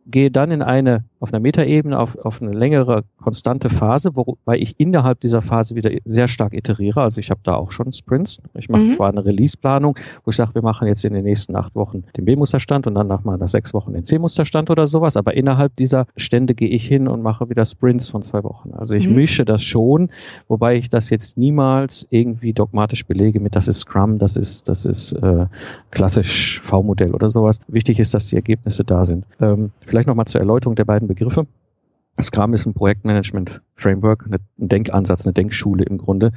gehe 0.06 0.30
dann 0.30 0.50
in 0.50 0.60
eine, 0.60 1.04
auf 1.26 1.34
einer 1.34 1.40
Metaebene, 1.40 1.98
auf, 1.98 2.16
auf 2.16 2.40
eine 2.40 2.52
längere, 2.52 3.02
konstante 3.20 3.68
Phase, 3.68 4.14
wobei 4.14 4.58
ich 4.58 4.78
innerhalb 4.78 5.18
dieser 5.20 5.42
Phase 5.42 5.74
wieder 5.74 5.90
sehr 6.04 6.28
stark 6.28 6.54
iteriere. 6.54 7.02
Also 7.02 7.20
ich 7.20 7.30
habe 7.30 7.40
da 7.42 7.56
auch 7.56 7.72
schon 7.72 7.92
Sprints. 7.92 8.40
Ich 8.54 8.68
mache 8.68 8.82
mhm. 8.82 8.90
zwar 8.90 9.08
eine 9.08 9.24
Release-Planung, 9.24 9.98
wo 10.24 10.30
ich 10.30 10.36
sage, 10.36 10.54
wir 10.54 10.62
machen 10.62 10.86
jetzt 10.86 11.04
in 11.04 11.14
den 11.14 11.24
nächsten 11.24 11.56
acht 11.56 11.74
Wochen 11.74 12.04
den 12.16 12.26
B-Musterstand 12.26 12.86
und 12.86 12.94
dann 12.94 13.08
nach 13.08 13.24
mal 13.24 13.36
nach 13.38 13.48
sechs 13.48 13.74
Wochen 13.74 13.92
den 13.92 14.04
C-Musterstand 14.04 14.70
oder 14.70 14.86
sowas, 14.86 15.16
aber 15.16 15.34
innerhalb 15.34 15.74
dieser 15.74 16.06
Stände 16.16 16.54
gehe 16.54 16.68
ich 16.68 16.86
hin 16.86 17.08
und 17.08 17.22
mache 17.22 17.50
wieder 17.50 17.64
Sprints 17.64 18.08
von 18.08 18.22
zwei 18.22 18.44
Wochen. 18.44 18.70
Also 18.72 18.94
ich 18.94 19.08
mhm. 19.08 19.16
mische 19.16 19.44
das 19.44 19.64
schon, 19.64 20.10
wobei 20.46 20.76
ich 20.76 20.90
das 20.90 21.10
jetzt 21.10 21.36
niemals 21.36 22.06
irgendwie 22.10 22.52
dogmatisch 22.52 23.04
belege 23.04 23.40
mit, 23.40 23.56
das 23.56 23.66
ist 23.66 23.80
Scrum, 23.80 24.18
das 24.18 24.36
ist, 24.36 24.68
das 24.68 24.84
ist 24.84 25.12
äh, 25.14 25.46
klassisch 25.90 26.60
V-Modell 26.60 27.14
oder 27.14 27.28
sowas. 27.28 27.58
Wichtig 27.66 27.98
ist, 27.98 28.14
dass 28.14 28.28
die 28.28 28.36
Ergebnisse 28.36 28.84
da 28.84 29.04
sind. 29.04 29.24
Ähm, 29.40 29.72
Vielleicht 29.86 30.06
nochmal 30.06 30.26
zur 30.26 30.40
Erläuterung 30.40 30.76
der 30.76 30.84
beiden 30.84 31.08
Begriffe. 31.08 31.15
Scrum 32.20 32.54
ist 32.54 32.66
ein 32.66 32.74
Projektmanagement-Framework, 32.74 34.26
ein 34.30 34.38
Denkansatz, 34.56 35.26
eine 35.26 35.34
Denkschule 35.34 35.84
im 35.84 35.98
Grunde, 35.98 36.32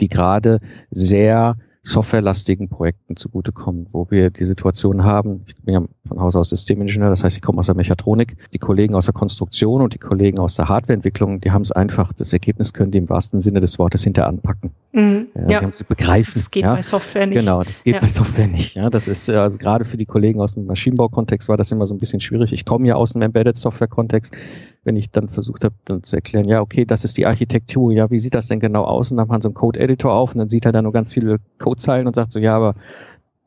die 0.00 0.08
gerade 0.08 0.60
sehr 0.90 1.56
softwarelastigen 1.84 2.68
Projekten 2.68 3.16
zugutekommen, 3.16 3.88
wo 3.90 4.08
wir 4.10 4.30
die 4.30 4.44
Situation 4.44 5.04
haben, 5.04 5.42
ich 5.46 5.56
bin 5.56 5.74
ja 5.74 5.82
von 6.06 6.20
Haus 6.20 6.36
aus 6.36 6.50
Systemingenieur, 6.50 7.10
das 7.10 7.24
heißt, 7.24 7.36
ich 7.36 7.42
komme 7.42 7.58
aus 7.58 7.66
der 7.66 7.74
Mechatronik, 7.74 8.36
die 8.52 8.58
Kollegen 8.58 8.94
aus 8.94 9.06
der 9.06 9.14
Konstruktion 9.14 9.82
und 9.82 9.94
die 9.94 9.98
Kollegen 9.98 10.38
aus 10.38 10.54
der 10.54 10.68
Hardwareentwicklung, 10.68 11.40
die 11.40 11.50
haben 11.50 11.62
es 11.62 11.72
einfach, 11.72 12.12
das 12.12 12.32
Ergebnis 12.32 12.72
können 12.72 12.92
die 12.92 12.98
im 12.98 13.08
wahrsten 13.08 13.40
Sinne 13.40 13.60
des 13.60 13.80
Wortes 13.80 14.04
hinter 14.04 14.28
anpacken. 14.28 14.70
Mhm, 14.92 15.28
ja, 15.34 15.48
ja. 15.48 15.62
Haben 15.62 15.72
sie 15.72 15.84
begreifen. 15.84 16.32
Das 16.34 16.50
geht 16.50 16.64
ja. 16.64 16.74
bei 16.74 16.82
Software 16.82 17.26
nicht. 17.26 17.38
Genau, 17.38 17.62
das 17.62 17.82
geht 17.82 17.94
ja. 17.94 18.00
bei 18.00 18.08
Software 18.08 18.46
nicht. 18.46 18.74
Ja, 18.74 18.90
das 18.90 19.08
ist, 19.08 19.30
also 19.30 19.56
gerade 19.58 19.84
für 19.84 19.96
die 19.96 20.04
Kollegen 20.04 20.40
aus 20.40 20.54
dem 20.54 20.66
Maschinenbau-Kontext 20.66 21.48
war 21.48 21.56
das 21.56 21.72
immer 21.72 21.86
so 21.86 21.94
ein 21.94 21.98
bisschen 21.98 22.20
schwierig. 22.20 22.52
Ich 22.52 22.64
komme 22.64 22.86
ja 22.86 22.96
aus 22.96 23.12
dem 23.12 23.22
Embedded 23.22 23.56
Software-Kontext 23.56 24.36
wenn 24.84 24.96
ich 24.96 25.10
dann 25.10 25.28
versucht 25.28 25.64
habe, 25.64 25.74
dann 25.84 26.02
zu 26.02 26.16
erklären, 26.16 26.48
ja, 26.48 26.60
okay, 26.60 26.84
das 26.84 27.04
ist 27.04 27.16
die 27.16 27.26
Architektur, 27.26 27.92
ja, 27.92 28.10
wie 28.10 28.18
sieht 28.18 28.34
das 28.34 28.48
denn 28.48 28.60
genau 28.60 28.84
aus? 28.84 29.10
Und 29.10 29.16
dann 29.16 29.26
macht 29.26 29.32
man 29.32 29.42
so 29.42 29.48
einen 29.48 29.54
Code-Editor 29.54 30.12
auf 30.12 30.32
und 30.32 30.38
dann 30.38 30.48
sieht 30.48 30.64
er 30.64 30.72
da 30.72 30.82
nur 30.82 30.92
ganz 30.92 31.12
viele 31.12 31.38
Codezeilen 31.58 32.06
und 32.06 32.14
sagt 32.14 32.32
so, 32.32 32.38
ja, 32.38 32.56
aber 32.56 32.74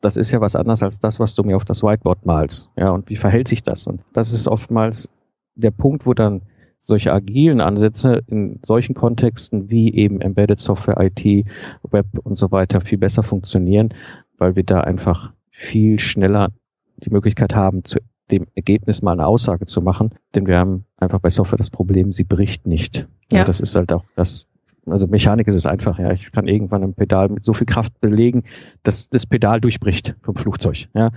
das 0.00 0.16
ist 0.16 0.30
ja 0.30 0.40
was 0.40 0.56
anderes 0.56 0.82
als 0.82 0.98
das, 0.98 1.20
was 1.20 1.34
du 1.34 1.42
mir 1.42 1.56
auf 1.56 1.64
das 1.64 1.82
Whiteboard 1.82 2.24
malst. 2.24 2.70
Ja, 2.76 2.90
und 2.90 3.08
wie 3.10 3.16
verhält 3.16 3.48
sich 3.48 3.62
das? 3.62 3.86
Und 3.86 4.00
das 4.12 4.32
ist 4.32 4.48
oftmals 4.48 5.08
der 5.54 5.70
Punkt, 5.70 6.06
wo 6.06 6.14
dann 6.14 6.42
solche 6.86 7.12
agilen 7.12 7.60
Ansätze 7.60 8.22
in 8.28 8.60
solchen 8.64 8.94
Kontexten 8.94 9.70
wie 9.70 9.92
eben 9.92 10.20
Embedded 10.20 10.58
Software, 10.58 11.00
IT, 11.00 11.46
Web 11.82 12.06
und 12.22 12.36
so 12.36 12.52
weiter 12.52 12.80
viel 12.80 12.98
besser 12.98 13.22
funktionieren, 13.22 13.92
weil 14.38 14.54
wir 14.54 14.62
da 14.62 14.80
einfach 14.80 15.32
viel 15.50 15.98
schneller 15.98 16.52
die 16.98 17.10
Möglichkeit 17.10 17.54
haben 17.54 17.84
zu 17.84 17.98
dem 18.30 18.46
Ergebnis 18.54 19.02
mal 19.02 19.12
eine 19.12 19.26
Aussage 19.26 19.66
zu 19.66 19.80
machen, 19.80 20.10
denn 20.34 20.46
wir 20.46 20.58
haben 20.58 20.84
einfach 20.96 21.20
bei 21.20 21.30
Software 21.30 21.58
das 21.58 21.70
Problem, 21.70 22.12
sie 22.12 22.24
bricht 22.24 22.66
nicht. 22.66 23.08
Ja. 23.30 23.38
ja 23.38 23.44
das 23.44 23.60
ist 23.60 23.76
halt 23.76 23.92
auch 23.92 24.04
das, 24.14 24.46
also 24.86 25.06
Mechanik 25.08 25.48
ist 25.48 25.56
es 25.56 25.66
einfach, 25.66 25.98
ja. 25.98 26.12
Ich 26.12 26.30
kann 26.30 26.46
irgendwann 26.46 26.82
ein 26.82 26.94
Pedal 26.94 27.28
mit 27.28 27.44
so 27.44 27.52
viel 27.52 27.66
Kraft 27.66 28.00
belegen, 28.00 28.44
dass 28.82 29.08
das 29.08 29.26
Pedal 29.26 29.60
durchbricht 29.60 30.16
vom 30.22 30.36
Flugzeug. 30.36 30.86
Ja. 30.94 31.10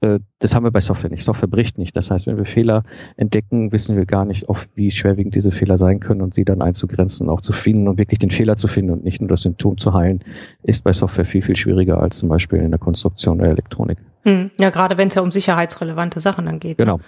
Äh, 0.00 0.20
das 0.38 0.54
haben 0.54 0.64
wir 0.64 0.70
bei 0.70 0.80
Software 0.80 1.10
nicht. 1.10 1.24
Software 1.24 1.48
bricht 1.48 1.78
nicht. 1.78 1.96
Das 1.96 2.10
heißt, 2.10 2.26
wenn 2.26 2.36
wir 2.36 2.44
Fehler 2.44 2.84
entdecken, 3.16 3.72
wissen 3.72 3.96
wir 3.96 4.06
gar 4.06 4.24
nicht 4.24 4.48
oft, 4.48 4.68
wie 4.74 4.90
schwerwiegend 4.90 5.34
diese 5.34 5.50
Fehler 5.50 5.76
sein 5.76 6.00
können 6.00 6.22
und 6.22 6.34
sie 6.34 6.44
dann 6.44 6.62
einzugrenzen, 6.62 7.28
auch 7.28 7.40
zu 7.40 7.52
finden 7.52 7.88
und 7.88 7.98
wirklich 7.98 8.18
den 8.18 8.30
Fehler 8.30 8.56
zu 8.56 8.68
finden 8.68 8.92
und 8.92 9.04
nicht 9.04 9.20
nur 9.20 9.28
das 9.28 9.42
Symptom 9.42 9.76
zu 9.76 9.92
heilen, 9.92 10.20
ist 10.62 10.84
bei 10.84 10.92
Software 10.92 11.24
viel, 11.24 11.42
viel 11.42 11.56
schwieriger 11.56 12.00
als 12.00 12.18
zum 12.18 12.28
Beispiel 12.28 12.60
in 12.60 12.70
der 12.70 12.78
Konstruktion 12.80 13.38
der 13.38 13.48
Elektronik. 13.48 13.98
Hm. 14.22 14.50
Ja, 14.58 14.70
gerade 14.70 14.98
wenn 14.98 15.08
es 15.08 15.14
ja 15.14 15.22
um 15.22 15.30
sicherheitsrelevante 15.30 16.20
Sachen 16.20 16.46
dann 16.46 16.60
geht. 16.60 16.78
Ne? 16.78 16.84
Genau. 16.84 16.98
Ne? 16.98 17.02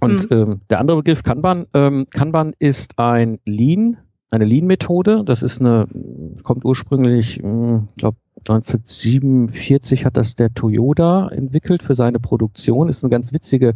Und 0.00 0.30
hm. 0.30 0.30
ähm, 0.30 0.60
der 0.68 0.80
andere 0.80 0.98
Begriff 0.98 1.22
Kanban, 1.22 1.66
ähm, 1.74 2.06
Kanban 2.10 2.54
ist 2.58 2.98
ein 2.98 3.38
Lean 3.46 3.98
eine 4.32 4.46
Lean-Methode. 4.46 5.24
Das 5.24 5.42
ist 5.42 5.60
eine, 5.60 5.86
kommt 6.42 6.64
ursprünglich, 6.64 7.36
hm, 7.36 7.88
ich 7.90 8.00
glaube, 8.00 8.16
1947 8.48 10.04
hat 10.04 10.16
das 10.16 10.34
der 10.34 10.52
Toyota 10.52 11.28
entwickelt 11.28 11.82
für 11.82 11.94
seine 11.94 12.18
Produktion. 12.18 12.88
Ist 12.88 13.04
eine 13.04 13.10
ganz 13.10 13.32
witzige 13.32 13.74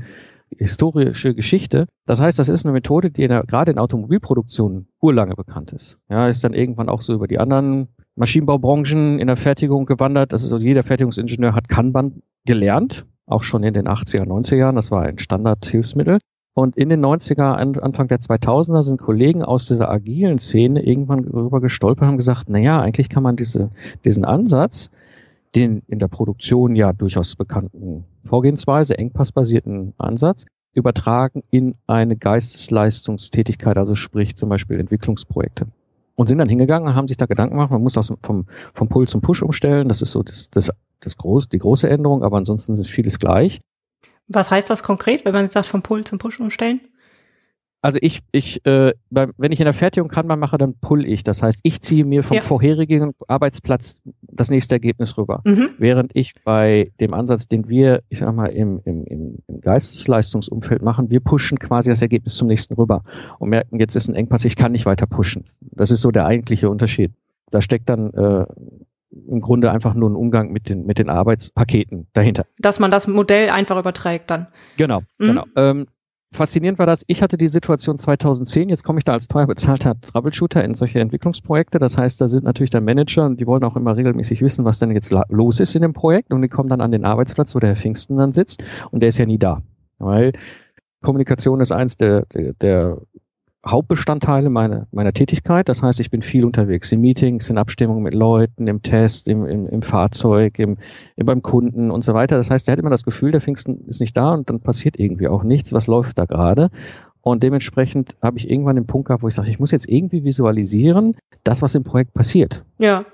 historische 0.57 1.35
Geschichte. 1.35 1.87
Das 2.07 2.21
heißt, 2.21 2.39
das 2.39 2.49
ist 2.49 2.65
eine 2.65 2.73
Methode, 2.73 3.11
die 3.11 3.25
in 3.25 3.29
der, 3.29 3.45
gerade 3.45 3.71
in 3.71 3.79
Automobilproduktion 3.79 4.87
urlange 5.01 5.35
bekannt 5.35 5.73
ist. 5.73 5.99
Ja, 6.09 6.29
ist 6.29 6.43
dann 6.43 6.55
irgendwann 6.55 6.89
auch 6.89 7.03
so 7.03 7.15
über 7.15 7.29
die 7.29 7.39
anderen 7.39 7.89
Maschinenbaubranchen 8.15 9.19
in 9.19 9.27
der 9.27 9.37
Fertigung 9.37 9.87
gewandert. 9.87 10.33
Das 10.33 10.43
ist 10.43 10.51
so, 10.51 10.59
jeder 10.59 10.85
Fertigungsingenieur 10.85 11.55
hat 11.55 11.69
Kanban 11.69 12.23
gelernt, 12.45 13.07
auch 13.27 13.43
schon 13.43 13.63
in 13.63 13.75
den 13.75 13.89
80er, 13.89 14.25
90er 14.25 14.57
Jahren. 14.57 14.77
Das 14.77 14.91
war 14.91 15.03
ein 15.03 15.19
Standardhilfsmittel. 15.19 16.19
Und 16.59 16.75
in 16.79 16.89
den 16.89 17.05
90er, 17.05 17.79
Anfang 17.83 18.09
der 18.09 18.19
2000er 18.19 18.81
sind 18.81 18.99
Kollegen 18.99 19.43
aus 19.43 19.67
dieser 19.67 19.91
agilen 19.91 20.39
Szene 20.39 20.83
irgendwann 20.83 21.27
darüber 21.31 21.61
gestolpert 21.61 22.05
und 22.05 22.09
haben 22.09 22.17
gesagt, 22.17 22.47
na 22.49 22.59
ja, 22.59 22.81
eigentlich 22.81 23.11
kann 23.11 23.23
man 23.23 23.37
diese, 23.37 23.69
diesen 24.07 24.25
Ansatz, 24.25 24.91
den 25.55 25.83
in 25.87 25.99
der 25.99 26.09
Produktion 26.09 26.75
ja 26.75 26.95
durchaus 26.95 27.37
bekannten 27.37 28.05
Vorgehensweise, 28.25 28.97
engpassbasierten 28.97 29.93
Ansatz, 29.99 30.47
übertragen 30.73 31.43
in 31.51 31.75
eine 31.87 32.17
Geistesleistungstätigkeit, 32.17 33.77
also 33.77 33.95
sprich 33.95 34.35
zum 34.37 34.49
Beispiel 34.49 34.81
Entwicklungsprojekte. 34.81 35.67
Und 36.15 36.29
sind 36.29 36.39
dann 36.39 36.49
hingegangen 36.49 36.89
und 36.89 36.95
haben 36.95 37.09
sich 37.09 37.19
da 37.19 37.27
Gedanken 37.27 37.57
gemacht, 37.57 37.71
man 37.71 37.83
muss 37.83 37.99
aus, 37.99 38.11
vom, 38.23 38.47
vom 38.73 38.89
Pull 38.89 39.07
zum 39.09 39.21
Push 39.21 39.43
umstellen. 39.43 39.89
Das 39.89 40.01
ist 40.01 40.13
so 40.13 40.23
das, 40.23 40.49
das, 40.49 40.73
das 41.01 41.19
groß, 41.19 41.51
die 41.51 41.59
große 41.59 41.87
Änderung, 41.87 42.23
aber 42.23 42.39
ansonsten 42.39 42.73
ist 42.73 42.89
vieles 42.89 43.19
gleich. 43.19 43.61
Was 44.29 44.51
heißt 44.51 44.69
das 44.71 44.83
konkret, 44.83 45.25
wenn 45.25 45.33
man 45.33 45.45
jetzt 45.45 45.55
sagt, 45.55 45.67
vom 45.67 45.83
Pull 45.83 46.05
zum 46.05 46.19
Push 46.19 46.41
umstellen? 46.41 46.81
Also 47.87 48.01
ich, 48.03 48.21
ich, 48.33 48.67
äh, 48.67 48.95
beim, 49.11 49.33
wenn 49.37 49.53
ich 49.53 49.61
in 49.61 49.65
der 49.65 49.73
Fertigung 49.73 50.09
Kanban 50.09 50.41
mache, 50.41 50.59
dann 50.59 50.75
pull 50.75 51.07
ich. 51.07 51.23
Das 51.23 51.45
heißt, 51.45 51.61
ich 51.63 51.81
ziehe 51.81 52.05
mir 52.05 52.25
vom 52.25 52.37
ja. 52.37 52.41
vorherigen 52.41 53.13
Arbeitsplatz 53.29 54.01
das 54.23 54.51
nächste 54.51 54.75
Ergebnis 54.75 55.17
rüber. 55.17 55.43
Mhm. 55.45 55.69
Während 55.79 56.11
ich 56.15 56.35
bei 56.43 56.91
dem 56.99 57.15
Ansatz, 57.15 57.47
den 57.47 57.69
wir, 57.69 58.03
ich 58.09 58.19
sag 58.19 58.35
mal, 58.35 58.47
im, 58.47 58.81
im, 58.85 59.05
im 59.05 59.61
Geistesleistungsumfeld 59.61 60.83
machen, 60.83 61.11
wir 61.11 61.21
pushen 61.21 61.61
quasi 61.61 61.91
das 61.91 62.03
Ergebnis 62.03 62.35
zum 62.35 62.49
nächsten 62.49 62.75
rüber 62.75 63.05
und 63.39 63.51
merken, 63.51 63.79
jetzt 63.79 63.95
ist 63.95 64.09
ein 64.09 64.17
Engpass, 64.17 64.45
ich 64.45 64.57
kann 64.57 64.73
nicht 64.73 64.87
weiter 64.87 65.07
pushen. 65.07 65.45
Das 65.61 65.93
ist 65.93 66.01
so 66.01 66.11
der 66.11 66.27
eigentliche 66.27 66.69
Unterschied. 66.69 67.13
Da 67.53 67.61
steckt 67.61 67.89
dann 67.89 68.13
äh, 68.15 68.47
im 69.29 69.41
Grunde 69.41 69.71
einfach 69.71 69.95
nur 69.95 70.11
ein 70.11 70.17
Umgang 70.17 70.53
mit 70.53 70.69
den, 70.69 70.87
mit 70.87 70.99
den 70.99 71.09
Arbeitspaketen 71.09 72.07
dahinter. 72.13 72.47
Dass 72.59 72.79
man 72.79 72.91
das 72.91 73.07
Modell 73.07 73.51
einfach 73.51 73.79
überträgt 73.79 74.31
dann. 74.31 74.49
Genau, 74.77 75.01
mhm. 75.19 75.27
genau. 75.27 75.45
Ähm, 75.57 75.87
faszinierend 76.33 76.79
war 76.79 76.87
das, 76.87 77.05
ich 77.07 77.23
hatte 77.23 77.37
die 77.37 77.49
Situation 77.49 77.99
2010, 77.99 78.69
jetzt 78.69 78.85
komme 78.85 78.99
ich 78.99 79.05
da 79.05 79.13
als 79.13 79.29
teuer 79.29 79.47
bezahlter 79.47 80.01
Troubleshooter 80.01 80.63
in 80.63 80.75
solche 80.75 81.01
Entwicklungsprojekte. 81.01 81.79
Das 81.79 81.97
heißt, 81.97 82.21
da 82.21 82.29
sind 82.29 82.45
natürlich 82.45 82.71
dann 82.71 82.85
Manager 82.85 83.27
und 83.27 83.41
die 83.41 83.47
wollen 83.47 83.65
auch 83.65 83.77
immer 83.77 83.97
regelmäßig 83.97 84.43
wissen, 84.43 84.65
was 84.65 84.79
denn 84.79 84.91
jetzt 84.91 85.15
los 85.29 85.61
ist 85.61 85.75
in 85.75 85.83
dem 85.83 85.93
Projekt 85.93 86.33
und 86.33 86.43
die 86.43 86.49
kommen 86.49 86.69
dann 86.69 86.81
an 86.81 86.93
den 86.93 87.05
Arbeitsplatz, 87.05 87.55
wo 87.55 87.59
der 87.59 87.71
Herr 87.71 87.77
Pfingsten 87.77 88.17
dann 88.17 88.33
sitzt 88.33 88.63
und 88.91 89.01
der 89.01 89.09
ist 89.09 89.19
ja 89.19 89.27
nie 89.27 89.39
da. 89.39 89.63
Weil 89.99 90.33
Kommunikation 91.03 91.61
ist 91.61 91.73
eins 91.73 91.97
der, 91.97 92.27
der, 92.27 92.53
der 92.55 92.99
Hauptbestandteile 93.67 94.49
meiner, 94.49 94.87
meiner 94.93 95.13
Tätigkeit. 95.13 95.69
Das 95.69 95.83
heißt, 95.83 95.99
ich 96.01 96.11
bin 96.11 96.23
viel 96.23 96.45
unterwegs 96.45 96.93
in 96.93 97.01
Meetings, 97.01 97.51
in 97.51 97.59
Abstimmungen 97.59 98.03
mit 98.03 98.15
Leuten, 98.15 98.69
im 98.69 98.83
Test, 98.83 99.27
im, 99.29 99.45
im, 99.45 99.67
im 99.67 99.83
Fahrzeug, 99.83 100.59
im, 100.59 100.79
im, 101.17 101.27
beim 101.27 101.43
Kunden 101.43 101.91
und 101.91 102.05
so 102.05 102.15
weiter. 102.15 102.37
Das 102.37 102.51
heißt, 102.51 102.69
der 102.69 102.73
hat 102.73 102.79
immer 102.79 102.91
das 102.91 103.05
Gefühl, 103.05 103.33
der 103.33 103.41
Pfingsten 103.41 103.87
ist 103.89 104.01
nicht 104.01 104.17
da 104.17 104.35
und 104.35 104.49
dann 104.49 104.61
passiert 104.61 104.99
irgendwie 104.99 105.29
auch 105.29 105.43
nichts. 105.43 105.73
Was 105.73 105.89
läuft 105.89 106.19
da 106.19 106.27
gerade? 106.27 106.71
Und 107.23 107.43
dementsprechend 107.43 108.17
habe 108.23 108.39
ich 108.39 108.49
irgendwann 108.49 108.77
den 108.77 108.87
Punkt 108.87 109.09
gehabt, 109.09 109.25
wo 109.25 109.29
ich 109.29 109.35
sage, 109.35 109.51
ich 109.51 109.59
muss 109.59 109.73
jetzt 109.73 109.89
irgendwie 109.89 110.23
visualisieren, 110.23 111.17
das, 111.43 111.61
was 111.61 111.75
im 111.75 111.83
Projekt 111.83 112.15
passiert. 112.15 112.65
Ja. 112.79 113.05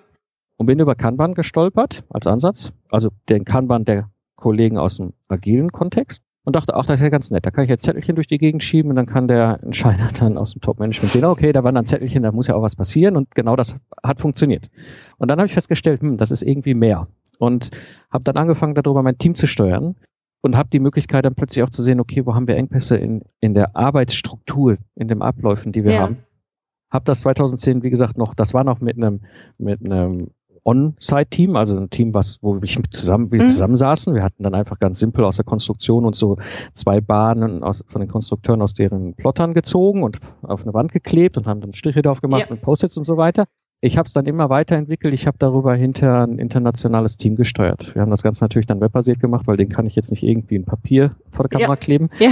Und 0.59 0.67
bin 0.67 0.79
über 0.79 0.95
Kanban 0.95 1.33
gestolpert 1.33 2.05
als 2.11 2.27
Ansatz, 2.27 2.75
also 2.91 3.09
den 3.31 3.47
Kanban 3.47 3.87
der 3.87 4.11
Kollegen 4.37 4.77
aus 4.77 4.99
dem 4.99 5.15
agilen 5.29 5.73
Kontext 5.73 6.23
und 6.45 6.57
dachte, 6.57 6.75
ach, 6.75 6.87
das 6.87 7.01
ist 7.01 7.05
ja 7.05 7.11
ganz 7.11 7.31
nett. 7.31 7.47
Da 7.47 7.51
kann 7.51 7.65
ich 7.65 7.71
jetzt 7.71 7.85
Zettelchen 7.85 8.17
durch 8.17 8.27
die 8.27 8.39
Gegend 8.39 8.65
schieben 8.65 8.91
und 8.91 8.97
dann 8.97 9.07
kann 9.07 9.29
der 9.29 9.61
Entscheider 9.63 10.09
dann 10.19 10.37
aus 10.37 10.53
dem 10.53 10.61
Top-Management 10.61 11.13
sehen, 11.13 11.25
okay, 11.25 11.53
da 11.53 11.63
waren 11.65 11.75
dann 11.75 11.87
Zettelchen, 11.87 12.23
da 12.23 12.33
muss 12.33 12.49
ja 12.49 12.55
auch 12.55 12.63
was 12.63 12.77
passieren 12.77 13.17
und 13.17 13.35
genau 13.35 13.57
das 13.57 13.77
hat 14.03 14.21
funktioniert. 14.21 14.71
Und 15.19 15.29
dann 15.29 15.39
habe 15.39 15.47
ich 15.47 15.55
festgestellt, 15.55 16.01
hm, 16.01 16.17
das 16.17 16.31
ist 16.31 16.43
irgendwie 16.43 16.75
mehr 16.75 17.09
und 17.39 17.71
habe 18.11 18.25
dann 18.25 18.37
angefangen, 18.37 18.75
darüber 18.75 19.03
mein 19.03 19.19
Team 19.19 19.35
zu 19.35 19.47
steuern 19.47 19.97
und 20.43 20.57
habe 20.57 20.69
die 20.71 20.81
Möglichkeit 20.81 21.25
dann 21.25 21.35
plötzlich 21.35 21.63
auch 21.63 21.71
zu 21.71 21.83
sehen, 21.83 22.01
okay, 22.01 22.27
wo 22.27 22.35
haben 22.35 22.49
wir 22.49 22.57
Engpässe 22.57 22.97
in, 22.97 23.23
in 23.41 23.55
der 23.55 23.77
Arbeitsstruktur, 23.77 24.79
in 24.97 25.09
den 25.09 25.23
Abläufen, 25.23 25.73
die 25.73 25.85
wir 25.85 25.93
ja. 25.93 26.01
haben. 26.03 26.19
Hab 26.91 27.05
das 27.05 27.23
2010, 27.23 27.83
wie 27.83 27.91
gesagt, 27.91 28.19
noch, 28.19 28.35
das 28.35 28.53
war 28.53 28.65
noch 28.65 28.81
mit 28.81 28.97
einem 28.97 29.23
mit 29.57 29.83
einem 29.85 30.31
On-Site-Team, 30.65 31.57
also 31.57 31.77
ein 31.77 31.91
Team, 31.91 32.15
was, 32.15 32.39
wo 32.43 32.61
wir 32.61 32.83
zusammen, 32.91 33.33
wir 33.33 33.43
mhm. 33.43 33.49
zusammensaßen. 33.49 34.15
Wir 34.15 34.23
hatten 34.23 34.43
dann 34.43 34.55
einfach 34.55 34.79
ganz 34.79 34.99
simpel 34.99 35.25
aus 35.25 35.37
der 35.37 35.45
Konstruktion 35.45 36.05
und 36.05 36.15
so 36.15 36.37
zwei 36.75 37.01
Bahnen 37.01 37.63
aus, 37.63 37.85
von 37.87 38.01
den 38.01 38.09
Konstrukteuren 38.09 38.63
aus 38.63 38.75
deren 38.75 39.15
Plottern 39.15 39.55
gezogen 39.55 40.03
und 40.03 40.19
auf 40.43 40.63
eine 40.63 40.75
Wand 40.75 40.93
geklebt 40.93 41.37
und 41.37 41.47
haben 41.47 41.61
dann 41.61 41.75
Striche 41.75 42.03
drauf 42.03 42.21
gemacht 42.21 42.43
ja. 42.43 42.47
mit 42.51 42.63
Post-its 42.63 42.97
und 42.97 43.05
so 43.05 43.17
weiter 43.17 43.47
ich 43.85 43.99
habe 43.99 44.07
es 44.07 44.13
dann 44.13 44.27
immer 44.27 44.49
weiterentwickelt. 44.49 45.13
Ich 45.13 45.27
habe 45.27 45.37
darüber 45.41 45.75
hinter 45.75 46.23
ein 46.23 46.39
internationales 46.39 47.17
Team 47.17 47.35
gesteuert. 47.35 47.97
Wir 47.97 48.03
haben 48.03 48.13
das 48.13 48.23
Ganze 48.23 48.45
natürlich 48.45 48.67
dann 48.67 48.81
webbasiert 48.81 49.19
gemacht, 49.19 49.49
weil 49.49 49.57
den 49.57 49.71
kann 49.71 49.87
ich 49.87 49.97
jetzt 49.97 50.13
nicht 50.13 50.23
irgendwie 50.23 50.55
in 50.55 50.65
Papier 50.65 51.17
vor 51.33 51.49
der 51.49 51.59
Kamera 51.59 51.73
ja. 51.73 51.77
kleben. 51.77 52.09
Ja. 52.21 52.31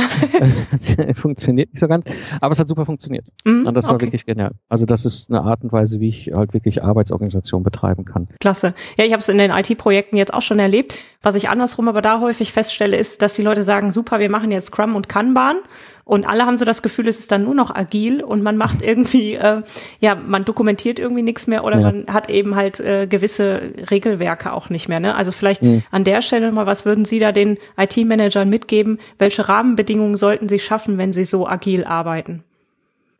das 0.71 0.97
funktioniert 1.15 1.73
nicht 1.73 1.81
so 1.81 1.89
ganz. 1.89 2.09
Aber 2.41 2.53
es 2.53 2.61
hat 2.61 2.69
super 2.69 2.87
funktioniert. 2.87 3.27
Mm, 3.45 3.67
und 3.67 3.75
das 3.75 3.89
war 3.89 3.97
okay. 3.97 4.07
wirklich 4.07 4.27
genial. 4.27 4.53
Also 4.69 4.87
das 4.87 5.05
ist 5.05 5.29
eine 5.29 5.43
Art 5.43 5.65
und 5.65 5.73
Weise, 5.73 5.99
wie 5.99 6.09
ich 6.09 6.31
halt 6.33 6.55
wirklich 6.55 6.85
Arbeitsorganisation 6.85 7.65
betreiben 7.65 8.05
kann. 8.05 8.29
Klasse. 8.39 8.73
Ja, 8.97 9.05
ich 9.05 9.11
habe 9.11 9.21
es 9.21 9.29
in 9.29 9.39
den 9.39 9.51
IT-Projekten 9.51 10.17
jetzt 10.17 10.33
auch 10.33 10.43
schon 10.43 10.61
erlebt. 10.61 10.99
Was 11.21 11.35
ich 11.35 11.49
andersrum 11.49 11.89
aber 11.89 12.01
da 12.01 12.21
häufig 12.21 12.53
feststelle, 12.53 12.97
ist, 12.97 13.23
dass 13.23 13.35
die 13.35 13.43
Leute 13.43 13.65
sagen, 13.65 13.91
super, 13.91 14.21
wir 14.21 14.31
machen 14.31 14.53
jetzt 14.53 14.69
Scrum 14.69 14.95
und 14.95 15.09
Kanban. 15.09 15.57
Und 16.05 16.27
alle 16.27 16.47
haben 16.47 16.59
so 16.59 16.65
das 16.65 16.83
Gefühl, 16.83 17.09
es 17.09 17.19
ist 17.19 17.33
dann 17.33 17.45
nur 17.45 17.55
noch 17.55 17.75
agil 17.75 18.23
und 18.23 18.43
man 18.43 18.57
macht 18.57 18.83
irgendwie, 18.83 19.35
äh, 19.35 19.63
ja, 20.01 20.15
man 20.15 20.45
dokumentiert 20.45 20.99
irgendwie 20.99 21.23
nichts 21.23 21.47
mehr 21.47 21.65
oder 21.65 21.81
ja. 21.81 21.93
man 21.93 22.07
hat 22.09 22.29
eben 22.29 22.57
halt 22.57 22.81
äh, 22.81 23.07
gewisse 23.07 23.73
Regelwerke 23.91 24.53
auch 24.53 24.71
nicht 24.71 24.89
mehr. 24.89 25.01
Ne? 25.01 25.15
Also 25.15 25.33
vielleicht 25.33 25.63
mhm. 25.63 25.83
an 25.91 26.05
der 26.05 26.23
Stelle 26.23 26.53
mal, 26.53 26.67
was 26.67 26.85
würden 26.85 27.05
Sie 27.05 27.19
da 27.19 27.33
den 27.33 27.59
IT-Managern 27.77 28.49
mitgeben? 28.49 28.99
Welche 29.19 29.49
Rahmenbedingungen 29.49 30.17
sollten 30.17 30.49
sie 30.49 30.59
schaffen, 30.59 30.99
wenn 30.99 31.13
sie 31.13 31.25
so 31.25 31.47
agil 31.47 31.85
arbeiten? 31.85 32.45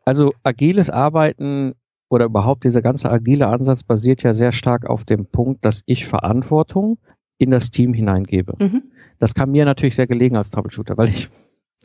Also 0.05 0.33
agiles 0.43 0.89
Arbeiten 0.89 1.75
oder 2.09 2.25
überhaupt 2.25 2.63
dieser 2.63 2.81
ganze 2.81 3.09
agile 3.09 3.47
Ansatz 3.47 3.83
basiert 3.83 4.23
ja 4.23 4.33
sehr 4.33 4.51
stark 4.51 4.85
auf 4.85 5.05
dem 5.05 5.25
Punkt, 5.25 5.63
dass 5.65 5.83
ich 5.85 6.05
Verantwortung 6.05 6.97
in 7.37 7.51
das 7.51 7.71
Team 7.71 7.93
hineingebe. 7.93 8.55
Mhm. 8.59 8.83
Das 9.19 9.33
kam 9.33 9.51
mir 9.51 9.65
natürlich 9.65 9.95
sehr 9.95 10.07
gelegen 10.07 10.37
als 10.37 10.51
Troubleshooter, 10.51 10.97
weil 10.97 11.09
ich 11.09 11.29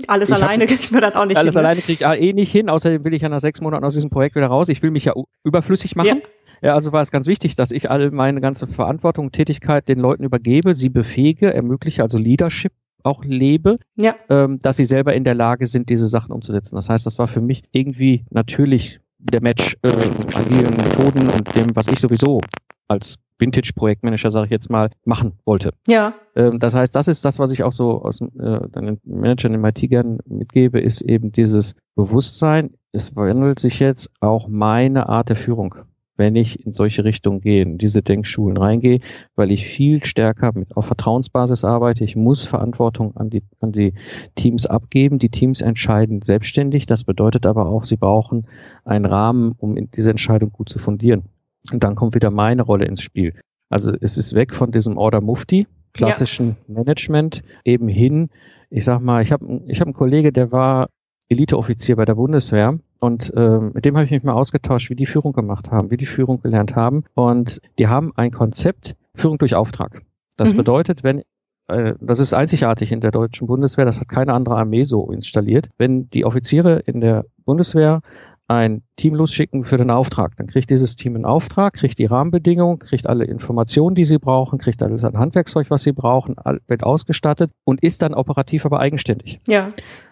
alles 0.06 0.28
ich 0.28 0.34
alleine 0.34 0.66
kriegt 0.66 0.92
man 0.92 1.00
das 1.00 1.14
auch 1.14 1.24
nicht 1.24 1.36
alles 1.36 1.38
hin. 1.38 1.38
Alles 1.38 1.54
ne? 1.54 1.60
alleine 1.60 1.80
kriege 1.80 2.04
ich 2.04 2.22
eh 2.22 2.32
nicht 2.32 2.52
hin. 2.52 2.68
Außerdem 2.68 3.04
will 3.04 3.14
ich 3.14 3.22
ja 3.22 3.28
nach 3.28 3.40
sechs 3.40 3.60
Monaten 3.60 3.84
aus 3.84 3.94
diesem 3.94 4.10
Projekt 4.10 4.36
wieder 4.36 4.48
raus. 4.48 4.68
Ich 4.68 4.82
will 4.82 4.90
mich 4.90 5.04
ja 5.04 5.14
überflüssig 5.44 5.96
machen. 5.96 6.06
Ja. 6.06 6.16
Ja, 6.62 6.74
also 6.74 6.90
war 6.90 7.02
es 7.02 7.10
ganz 7.10 7.26
wichtig, 7.26 7.54
dass 7.54 7.70
ich 7.70 7.90
all 7.90 8.10
meine 8.10 8.40
ganze 8.40 8.66
Verantwortung, 8.66 9.30
Tätigkeit 9.30 9.88
den 9.88 9.98
Leuten 9.98 10.24
übergebe, 10.24 10.72
sie 10.72 10.88
befähige, 10.88 11.52
ermögliche, 11.52 12.02
also 12.02 12.16
Leadership 12.16 12.72
auch 13.02 13.24
lebe, 13.24 13.78
ja. 13.96 14.16
ähm, 14.30 14.58
dass 14.60 14.78
sie 14.78 14.86
selber 14.86 15.14
in 15.14 15.24
der 15.24 15.34
Lage 15.34 15.66
sind, 15.66 15.90
diese 15.90 16.08
Sachen 16.08 16.32
umzusetzen. 16.32 16.74
Das 16.74 16.88
heißt, 16.88 17.04
das 17.04 17.18
war 17.18 17.28
für 17.28 17.42
mich 17.42 17.62
irgendwie 17.72 18.24
natürlich 18.30 19.00
der 19.18 19.42
Match 19.42 19.76
äh, 19.82 19.88
agilen 20.34 20.76
Methoden 20.76 21.28
und 21.28 21.54
dem, 21.54 21.74
was 21.74 21.88
ich 21.88 22.00
sowieso 22.00 22.40
als 22.88 23.16
Vintage-Projektmanager, 23.38 24.30
sage 24.30 24.46
ich 24.46 24.50
jetzt 24.50 24.70
mal, 24.70 24.90
machen 25.04 25.32
wollte. 25.44 25.72
Ja. 25.86 26.14
Ähm, 26.34 26.58
das 26.58 26.74
heißt, 26.74 26.94
das 26.94 27.08
ist 27.08 27.24
das, 27.24 27.38
was 27.38 27.52
ich 27.52 27.62
auch 27.62 27.72
so 27.72 28.02
aus 28.02 28.20
äh, 28.20 28.68
den 28.68 28.98
Managern 29.04 29.54
im 29.54 29.64
IT 29.64 29.80
gern 29.88 30.18
mitgebe, 30.26 30.80
ist 30.80 31.02
eben 31.02 31.32
dieses 31.32 31.74
Bewusstsein, 31.94 32.70
es 32.92 33.14
wandelt 33.14 33.58
sich 33.58 33.78
jetzt 33.78 34.10
auch 34.20 34.48
meine 34.48 35.08
Art 35.08 35.28
der 35.28 35.36
Führung, 35.36 35.74
wenn 36.16 36.34
ich 36.34 36.64
in 36.64 36.72
solche 36.72 37.04
Richtungen 37.04 37.42
gehe, 37.42 37.62
in 37.62 37.76
diese 37.76 38.00
Denkschulen 38.00 38.56
reingehe, 38.56 39.00
weil 39.34 39.50
ich 39.50 39.66
viel 39.66 40.02
stärker 40.02 40.52
mit 40.54 40.74
auf 40.74 40.86
Vertrauensbasis 40.86 41.62
arbeite. 41.64 42.04
Ich 42.04 42.16
muss 42.16 42.46
Verantwortung 42.46 43.14
an 43.18 43.28
die, 43.28 43.42
an 43.60 43.72
die 43.72 43.92
Teams 44.34 44.64
abgeben. 44.64 45.18
Die 45.18 45.28
Teams 45.28 45.60
entscheiden 45.60 46.22
selbstständig. 46.22 46.86
Das 46.86 47.04
bedeutet 47.04 47.44
aber 47.44 47.66
auch, 47.66 47.84
sie 47.84 47.96
brauchen 47.96 48.44
einen 48.86 49.04
Rahmen, 49.04 49.52
um 49.58 49.90
diese 49.90 50.10
Entscheidung 50.10 50.52
gut 50.52 50.70
zu 50.70 50.78
fundieren. 50.78 51.24
Und 51.72 51.84
dann 51.84 51.94
kommt 51.94 52.14
wieder 52.14 52.30
meine 52.30 52.62
Rolle 52.62 52.86
ins 52.86 53.02
Spiel. 53.02 53.34
Also 53.68 53.92
es 54.00 54.16
ist 54.16 54.34
weg 54.34 54.54
von 54.54 54.70
diesem 54.70 54.96
Order 54.96 55.20
Mufti, 55.20 55.66
klassischen 55.92 56.56
ja. 56.68 56.74
Management, 56.74 57.42
eben 57.64 57.88
hin. 57.88 58.30
Ich 58.70 58.84
sag 58.84 59.00
mal, 59.00 59.22
ich 59.22 59.32
habe 59.32 59.62
ich 59.66 59.80
hab 59.80 59.86
einen 59.86 59.94
Kollege, 59.94 60.32
der 60.32 60.52
war 60.52 60.88
Eliteoffizier 61.28 61.96
bei 61.96 62.04
der 62.04 62.14
Bundeswehr 62.14 62.78
und 63.00 63.32
äh, 63.34 63.58
mit 63.58 63.84
dem 63.84 63.96
habe 63.96 64.04
ich 64.04 64.10
mich 64.10 64.22
mal 64.22 64.34
ausgetauscht, 64.34 64.90
wie 64.90 64.94
die 64.94 65.06
Führung 65.06 65.32
gemacht 65.32 65.70
haben, 65.70 65.90
wie 65.90 65.96
die 65.96 66.06
Führung 66.06 66.40
gelernt 66.40 66.76
haben. 66.76 67.04
Und 67.14 67.60
die 67.78 67.88
haben 67.88 68.12
ein 68.16 68.30
Konzept 68.30 68.96
Führung 69.14 69.38
durch 69.38 69.54
Auftrag. 69.54 70.02
Das 70.36 70.52
mhm. 70.52 70.58
bedeutet, 70.58 71.02
wenn 71.02 71.22
äh, 71.68 71.94
das 72.00 72.20
ist 72.20 72.32
einzigartig 72.32 72.92
in 72.92 73.00
der 73.00 73.10
deutschen 73.10 73.46
Bundeswehr, 73.46 73.84
das 73.84 74.00
hat 74.00 74.08
keine 74.08 74.32
andere 74.32 74.56
Armee 74.56 74.84
so 74.84 75.10
installiert. 75.10 75.68
Wenn 75.78 76.08
die 76.10 76.24
Offiziere 76.24 76.78
in 76.80 77.00
der 77.00 77.24
Bundeswehr 77.44 78.00
ein 78.48 78.82
Team 78.96 79.14
losschicken 79.14 79.64
für 79.64 79.76
den 79.76 79.90
Auftrag. 79.90 80.36
Dann 80.36 80.46
kriegt 80.46 80.70
dieses 80.70 80.96
Team 80.96 81.16
einen 81.16 81.24
Auftrag, 81.24 81.74
kriegt 81.74 81.98
die 81.98 82.06
Rahmenbedingungen, 82.06 82.78
kriegt 82.78 83.06
alle 83.06 83.24
Informationen, 83.24 83.94
die 83.94 84.04
sie 84.04 84.18
brauchen, 84.18 84.58
kriegt 84.58 84.82
alles 84.82 85.04
an 85.04 85.18
Handwerkzeug, 85.18 85.70
was 85.70 85.82
sie 85.82 85.92
brauchen, 85.92 86.36
wird 86.66 86.84
ausgestattet 86.84 87.50
und 87.64 87.82
ist 87.82 88.02
dann 88.02 88.14
operativ 88.14 88.64
aber 88.64 88.80
eigenständig. 88.80 89.40
Ja. 89.46 89.68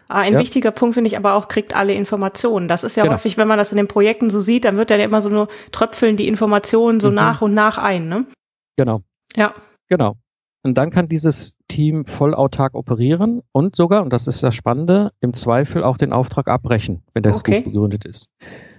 Ah, 0.08 0.20
ein 0.20 0.34
ja. 0.34 0.38
wichtiger 0.38 0.70
Punkt 0.70 0.94
finde 0.94 1.08
ich 1.08 1.16
aber 1.16 1.34
auch, 1.34 1.48
kriegt 1.48 1.74
alle 1.74 1.94
Informationen. 1.94 2.68
Das 2.68 2.84
ist 2.84 2.96
ja 2.96 3.04
genau. 3.04 3.14
häufig, 3.14 3.38
wenn 3.38 3.48
man 3.48 3.56
das 3.56 3.72
in 3.72 3.78
den 3.78 3.88
Projekten 3.88 4.28
so 4.28 4.40
sieht, 4.40 4.64
dann 4.64 4.76
wird 4.76 4.90
ja 4.90 4.96
immer 4.96 5.22
so 5.22 5.30
nur 5.30 5.48
tröpfeln 5.72 6.16
die 6.16 6.28
Informationen 6.28 7.00
so 7.00 7.08
mhm. 7.08 7.14
nach 7.14 7.40
und 7.40 7.54
nach 7.54 7.78
ein, 7.78 8.08
ne? 8.08 8.26
Genau. 8.76 9.02
Ja. 9.34 9.54
Genau. 9.88 10.16
Und 10.64 10.78
dann 10.78 10.90
kann 10.90 11.08
dieses 11.08 11.58
Team 11.68 12.06
voll 12.06 12.34
autark 12.34 12.74
operieren 12.74 13.42
und 13.52 13.76
sogar, 13.76 14.02
und 14.02 14.12
das 14.12 14.26
ist 14.26 14.42
das 14.42 14.54
Spannende, 14.54 15.12
im 15.20 15.34
Zweifel 15.34 15.84
auch 15.84 15.98
den 15.98 16.12
Auftrag 16.12 16.48
abbrechen, 16.48 17.02
wenn 17.12 17.22
der 17.22 17.36
okay. 17.36 17.62
gut 17.62 17.72
begründet 17.72 18.06
ist. 18.06 18.30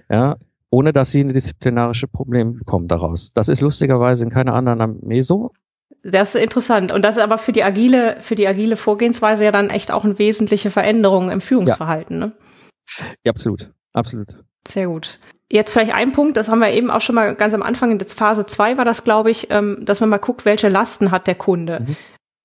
Ja, 0.10 0.38
ohne 0.72 0.94
dass 0.94 1.12
sie 1.12 1.22
eine 1.22 1.34
disziplinarische 1.34 2.08
Problem 2.08 2.54
bekommen 2.58 2.88
daraus. 2.88 3.32
Das 3.34 3.50
ist 3.50 3.62
lustigerweise 3.62 4.24
in 4.24 4.32
keiner 4.32 4.56
anderen 4.56 4.82
Armee 4.82 5.22
so. 5.22 5.52
Das 6.04 6.34
ist 6.34 6.42
interessant. 6.42 6.92
Und 6.92 7.04
das 7.04 7.18
ist 7.18 7.24
aber 7.24 7.38
für 7.38 7.52
die 7.52 7.64
agile, 7.64 8.18
für 8.20 8.36
die 8.36 8.48
agile 8.48 8.78
Vorgehensweise 8.78 9.46
ja 9.46 9.52
dann 9.52 9.70
echt 9.70 9.92
auch 9.92 10.04
eine 10.04 10.18
wesentliche 10.18 10.72
Veränderung 10.72 11.30
im 11.30 11.40
Führungsverhalten, 11.40 12.20
ja. 12.20 12.26
ne? 12.28 12.34
Ja, 13.24 13.32
absolut. 13.32 13.72
Absolut. 13.94 14.44
Sehr 14.68 14.88
gut. 14.88 15.20
Jetzt 15.52 15.72
vielleicht 15.72 15.94
ein 15.94 16.12
Punkt, 16.12 16.38
das 16.38 16.50
haben 16.50 16.60
wir 16.60 16.72
eben 16.72 16.90
auch 16.90 17.02
schon 17.02 17.16
mal 17.16 17.36
ganz 17.36 17.54
am 17.54 17.62
Anfang 17.62 17.92
in 17.92 18.00
der 18.00 18.08
Phase 18.08 18.46
zwei 18.48 18.78
war 18.78 18.86
das, 18.86 19.04
glaube 19.04 19.30
ich, 19.30 19.52
ähm, 19.52 19.78
dass 19.82 20.00
man 20.00 20.10
mal 20.10 20.18
guckt, 20.18 20.44
welche 20.44 20.70
Lasten 20.70 21.12
hat 21.12 21.28
der 21.28 21.36
Kunde. 21.36 21.82
Mhm. 21.82 21.96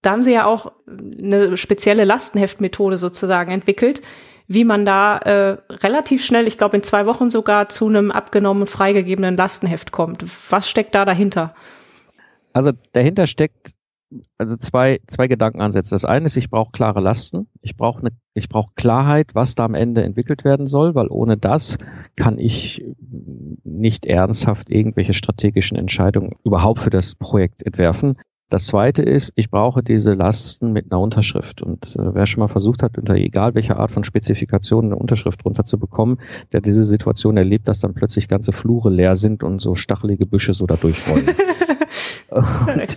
Da 0.03 0.13
haben 0.13 0.23
sie 0.23 0.33
ja 0.33 0.47
auch 0.47 0.73
eine 0.87 1.57
spezielle 1.57 2.05
Lastenheftmethode 2.05 2.97
sozusagen 2.97 3.53
entwickelt, 3.53 4.03
wie 4.47 4.65
man 4.65 4.85
da 4.85 5.19
äh, 5.19 5.59
relativ 5.71 6.25
schnell, 6.25 6.47
ich 6.47 6.59
glaube 6.59 6.77
in 6.77 6.83
zwei 6.83 7.07
Wochen 7.07 7.31
sogar, 7.31 7.69
zu 7.69 7.87
einem 7.87 8.11
abgenommenen, 8.11 8.67
freigegebenen 8.67 9.37
Lastenheft 9.37 9.93
kommt. 9.93 10.25
Was 10.51 10.69
steckt 10.69 10.95
da 10.95 11.05
dahinter? 11.05 11.55
Also 12.53 12.73
dahinter 12.93 13.27
steckt 13.27 13.73
also 14.39 14.57
zwei, 14.57 14.99
zwei 15.07 15.29
Gedankenansätze. 15.29 15.95
Das 15.95 16.05
eine 16.05 16.27
ist, 16.27 16.37
ich 16.37 16.51
brauche 16.51 16.73
klare 16.73 17.01
Lasten. 17.01 17.49
Ich 17.61 17.77
brauche 17.77 18.01
eine, 18.01 18.11
ich 18.35 18.49
brauche 18.49 18.73
Klarheit, 18.75 19.35
was 19.35 19.55
da 19.55 19.65
am 19.65 19.75
Ende 19.75 20.03
entwickelt 20.03 20.45
werden 20.45 20.67
soll, 20.67 20.95
weil 20.95 21.09
ohne 21.09 21.37
das 21.37 21.79
kann 22.17 22.39
ich 22.39 22.85
nicht 23.65 24.07
ernsthaft 24.07 24.71
irgendwelche 24.71 25.15
strategischen 25.15 25.77
Entscheidungen 25.77 26.35
überhaupt 26.45 26.81
für 26.81 26.91
das 26.91 27.15
Projekt 27.15 27.63
entwerfen. 27.63 28.17
Das 28.51 28.67
zweite 28.67 29.05
ist, 29.05 29.33
ich 29.37 29.49
brauche 29.49 29.81
diese 29.81 30.15
Lasten 30.15 30.73
mit 30.73 30.91
einer 30.91 31.01
Unterschrift. 31.01 31.63
Und 31.63 31.95
äh, 31.95 32.15
wer 32.15 32.27
schon 32.27 32.41
mal 32.41 32.49
versucht 32.49 32.83
hat, 32.83 32.99
unter 32.99 33.15
egal 33.15 33.55
welcher 33.55 33.79
Art 33.79 33.93
von 33.93 34.03
Spezifikation 34.03 34.87
eine 34.87 34.97
Unterschrift 34.97 35.45
runterzubekommen, 35.45 36.19
der 36.53 36.61
diese 36.61 36.85
Situation 36.85 37.37
erlebt, 37.37 37.69
dass 37.69 37.79
dann 37.79 37.95
plötzlich 37.95 38.27
ganze 38.27 38.53
Flure 38.53 38.91
leer 38.91 39.15
sind 39.15 39.45
und 39.45 39.61
so 39.61 39.77
stachelige 39.77 40.27
Büsche 40.27 40.53
so 40.53 40.67
da 40.67 40.75
durchrollen. 40.75 41.31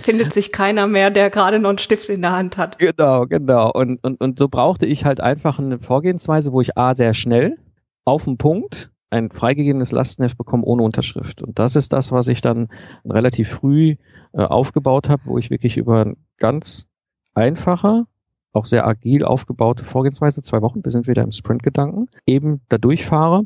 findet 0.01 0.33
sich 0.33 0.51
keiner 0.51 0.87
mehr, 0.87 1.09
der 1.09 1.29
gerade 1.29 1.59
noch 1.59 1.69
einen 1.69 1.77
Stift 1.77 2.09
in 2.09 2.21
der 2.21 2.33
Hand 2.33 2.57
hat. 2.57 2.79
Genau, 2.79 3.25
genau. 3.25 3.71
Und, 3.71 4.03
und, 4.03 4.21
und 4.21 4.37
so 4.37 4.47
brauchte 4.47 4.85
ich 4.85 5.05
halt 5.05 5.21
einfach 5.21 5.59
eine 5.59 5.79
Vorgehensweise, 5.79 6.51
wo 6.51 6.61
ich 6.61 6.77
A, 6.77 6.93
sehr 6.93 7.13
schnell 7.13 7.57
auf 8.05 8.25
den 8.25 8.37
Punkt 8.37 8.91
ein 9.09 9.29
freigegebenes 9.29 9.91
Lastenheft 9.91 10.37
bekommen 10.37 10.63
ohne 10.63 10.81
Unterschrift. 10.81 11.41
Und 11.41 11.59
das 11.59 11.75
ist 11.75 11.93
das, 11.93 12.11
was 12.11 12.27
ich 12.27 12.41
dann 12.41 12.69
relativ 13.05 13.49
früh 13.49 13.95
äh, 14.33 14.41
aufgebaut 14.41 15.07
habe, 15.07 15.21
wo 15.25 15.37
ich 15.37 15.51
wirklich 15.51 15.77
über 15.77 16.13
ganz 16.37 16.87
einfache, 17.35 18.05
auch 18.53 18.65
sehr 18.65 18.87
agil 18.87 19.23
aufgebaute 19.23 19.85
Vorgehensweise, 19.85 20.41
zwei 20.41 20.61
Wochen, 20.61 20.83
wir 20.83 20.91
sind 20.91 21.07
wieder 21.07 21.23
im 21.23 21.31
Sprint-Gedanken, 21.31 22.07
eben 22.25 22.61
da 22.69 22.77
durchfahre 22.77 23.45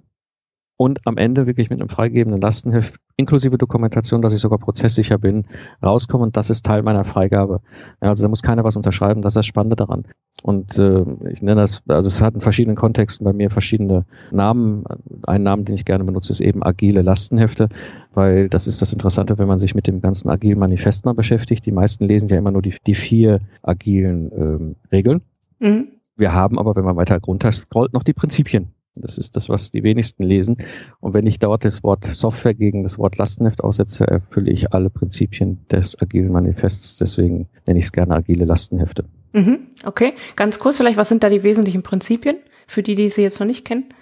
und 0.78 1.06
am 1.06 1.18
Ende 1.18 1.48
wirklich 1.48 1.70
mit 1.70 1.82
einem 1.82 1.90
freigegebenen 1.90 2.40
Lastenheft 2.40 2.96
inklusive 3.16 3.58
Dokumentation, 3.58 4.22
dass 4.22 4.34
ich 4.34 4.40
sogar 4.40 4.60
prozesssicher 4.60 5.18
bin, 5.18 5.46
rauskomme 5.84 6.24
und 6.24 6.38
das 6.38 6.52
ist 6.52 6.63
Teil 6.63 6.84
meiner 6.84 7.04
Freigabe. 7.04 7.62
Also 8.00 8.24
da 8.24 8.30
muss 8.30 8.44
keiner 8.44 8.63
was 8.63 8.78
unterschreiben, 8.78 9.24
das 9.24 9.32
ist 9.32 9.38
das 9.38 9.46
Spannende 9.48 9.76
daran. 9.76 10.06
Und 10.44 10.78
äh, 10.78 11.04
ich 11.32 11.42
nenne 11.42 11.62
das, 11.62 11.82
also 11.88 12.08
es 12.08 12.22
hat 12.22 12.36
in 12.36 12.42
verschiedenen 12.42 12.76
Kontexten 12.76 13.26
bei 13.26 13.34
mir 13.34 13.50
verschiedene 13.50 14.06
Namen. 14.32 14.84
Ein 15.24 15.42
Name, 15.42 15.63
den 15.63 15.74
ich 15.74 15.84
gerne 15.84 16.04
benutze, 16.04 16.32
ist 16.32 16.42
eben 16.42 16.63
agile 16.63 17.02
Lastenhefte, 17.02 17.70
weil 18.13 18.48
das 18.48 18.68
ist 18.68 18.84
das 18.84 18.94
Interessante, 18.94 19.40
wenn 19.40 19.48
man 19.48 19.58
sich 19.58 19.74
mit 19.74 19.88
dem 19.88 20.00
ganzen 20.00 20.30
agilen 20.30 20.60
Manifest 20.60 21.06
mal 21.06 21.16
beschäftigt. 21.16 21.66
Die 21.66 21.72
meisten 21.72 22.06
lesen 22.06 22.30
ja 22.30 22.38
immer 22.38 22.52
nur 22.52 22.62
die, 22.62 22.76
die 22.86 22.96
vier 22.96 23.40
agilen 23.63 24.32
ähm, 24.32 24.76
Regeln. 24.92 25.22
Mhm. 25.60 25.88
Wir 26.16 26.34
haben 26.34 26.60
aber, 26.60 26.76
wenn 26.76 26.86
man 26.86 26.98
weiter 26.98 27.20
runter 27.26 27.52
scrollt, 27.52 27.94
noch 27.94 28.04
die 28.04 28.13
Prinzipien. 28.13 28.70
Das 29.02 29.18
ist 29.18 29.36
das, 29.36 29.50
was 29.50 29.72
die 29.72 29.84
wenigsten 29.84 30.24
lesen. 30.24 30.58
Und 31.00 31.14
wenn 31.14 31.26
ich 31.26 31.40
dort 31.40 31.66
das 31.66 31.84
Wort 31.84 32.06
Software 32.06 32.54
gegen 32.54 32.84
das 32.84 32.98
Wort 32.98 33.18
Lastenheft 33.18 33.64
aussetze, 33.64 34.08
erfülle 34.08 34.52
ich 34.52 34.74
alle 34.74 34.90
Prinzipien 34.90 35.66
des 35.72 36.02
agilen 36.02 36.32
Manifests. 36.32 36.98
Deswegen 36.98 37.48
nenne 37.66 37.80
ich 37.80 37.86
es 37.86 37.92
gerne 37.92 38.16
agile 38.16 38.46
Lastenhefte. 38.46 39.06
Mhm, 39.34 39.60
okay, 39.86 40.14
ganz 40.36 40.60
kurz 40.60 40.78
vielleicht, 40.78 40.98
was 40.98 41.10
sind 41.10 41.24
da 41.24 41.30
die 41.30 41.44
wesentlichen 41.44 41.84
Prinzipien 41.84 42.38
für 42.68 42.84
die, 42.84 42.96
die 42.96 43.10
Sie 43.10 43.22
jetzt 43.22 43.40
noch 43.40 43.48
nicht 43.48 43.66
kennen? 43.66 43.94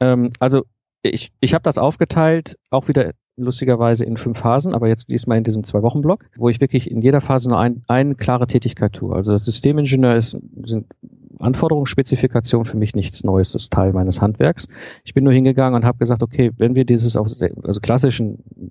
Ähm, 0.00 0.30
also 0.40 0.64
ich, 1.02 1.32
ich 1.40 1.54
habe 1.54 1.62
das 1.62 1.78
aufgeteilt, 1.78 2.56
auch 2.70 2.88
wieder 2.88 3.12
lustigerweise 3.36 4.04
in 4.04 4.16
fünf 4.16 4.38
Phasen, 4.38 4.74
aber 4.74 4.88
jetzt 4.88 5.10
diesmal 5.10 5.38
in 5.38 5.44
diesem 5.44 5.64
Zwei-Wochen-Block, 5.64 6.26
wo 6.36 6.48
ich 6.48 6.60
wirklich 6.60 6.90
in 6.90 7.00
jeder 7.00 7.20
Phase 7.20 7.48
nur 7.48 7.58
ein, 7.58 7.82
eine 7.88 8.14
klare 8.14 8.46
Tätigkeit 8.46 8.92
tue. 8.92 9.14
Also 9.14 9.32
das 9.32 9.44
Systemingenieur 9.44 10.16
ist, 10.16 10.36
sind 10.64 10.86
Anforderungsspezifikation 11.38 12.64
für 12.64 12.76
mich 12.76 12.94
nichts 12.94 13.24
Neues, 13.24 13.52
das 13.52 13.62
ist 13.62 13.72
Teil 13.72 13.92
meines 13.92 14.20
Handwerks. 14.20 14.68
Ich 15.04 15.14
bin 15.14 15.24
nur 15.24 15.32
hingegangen 15.32 15.74
und 15.74 15.84
habe 15.84 15.98
gesagt, 15.98 16.22
okay, 16.22 16.52
wenn 16.58 16.74
wir 16.74 16.84
dieses 16.84 17.16
auf 17.16 17.28
also 17.64 17.80
klassischen 17.80 18.70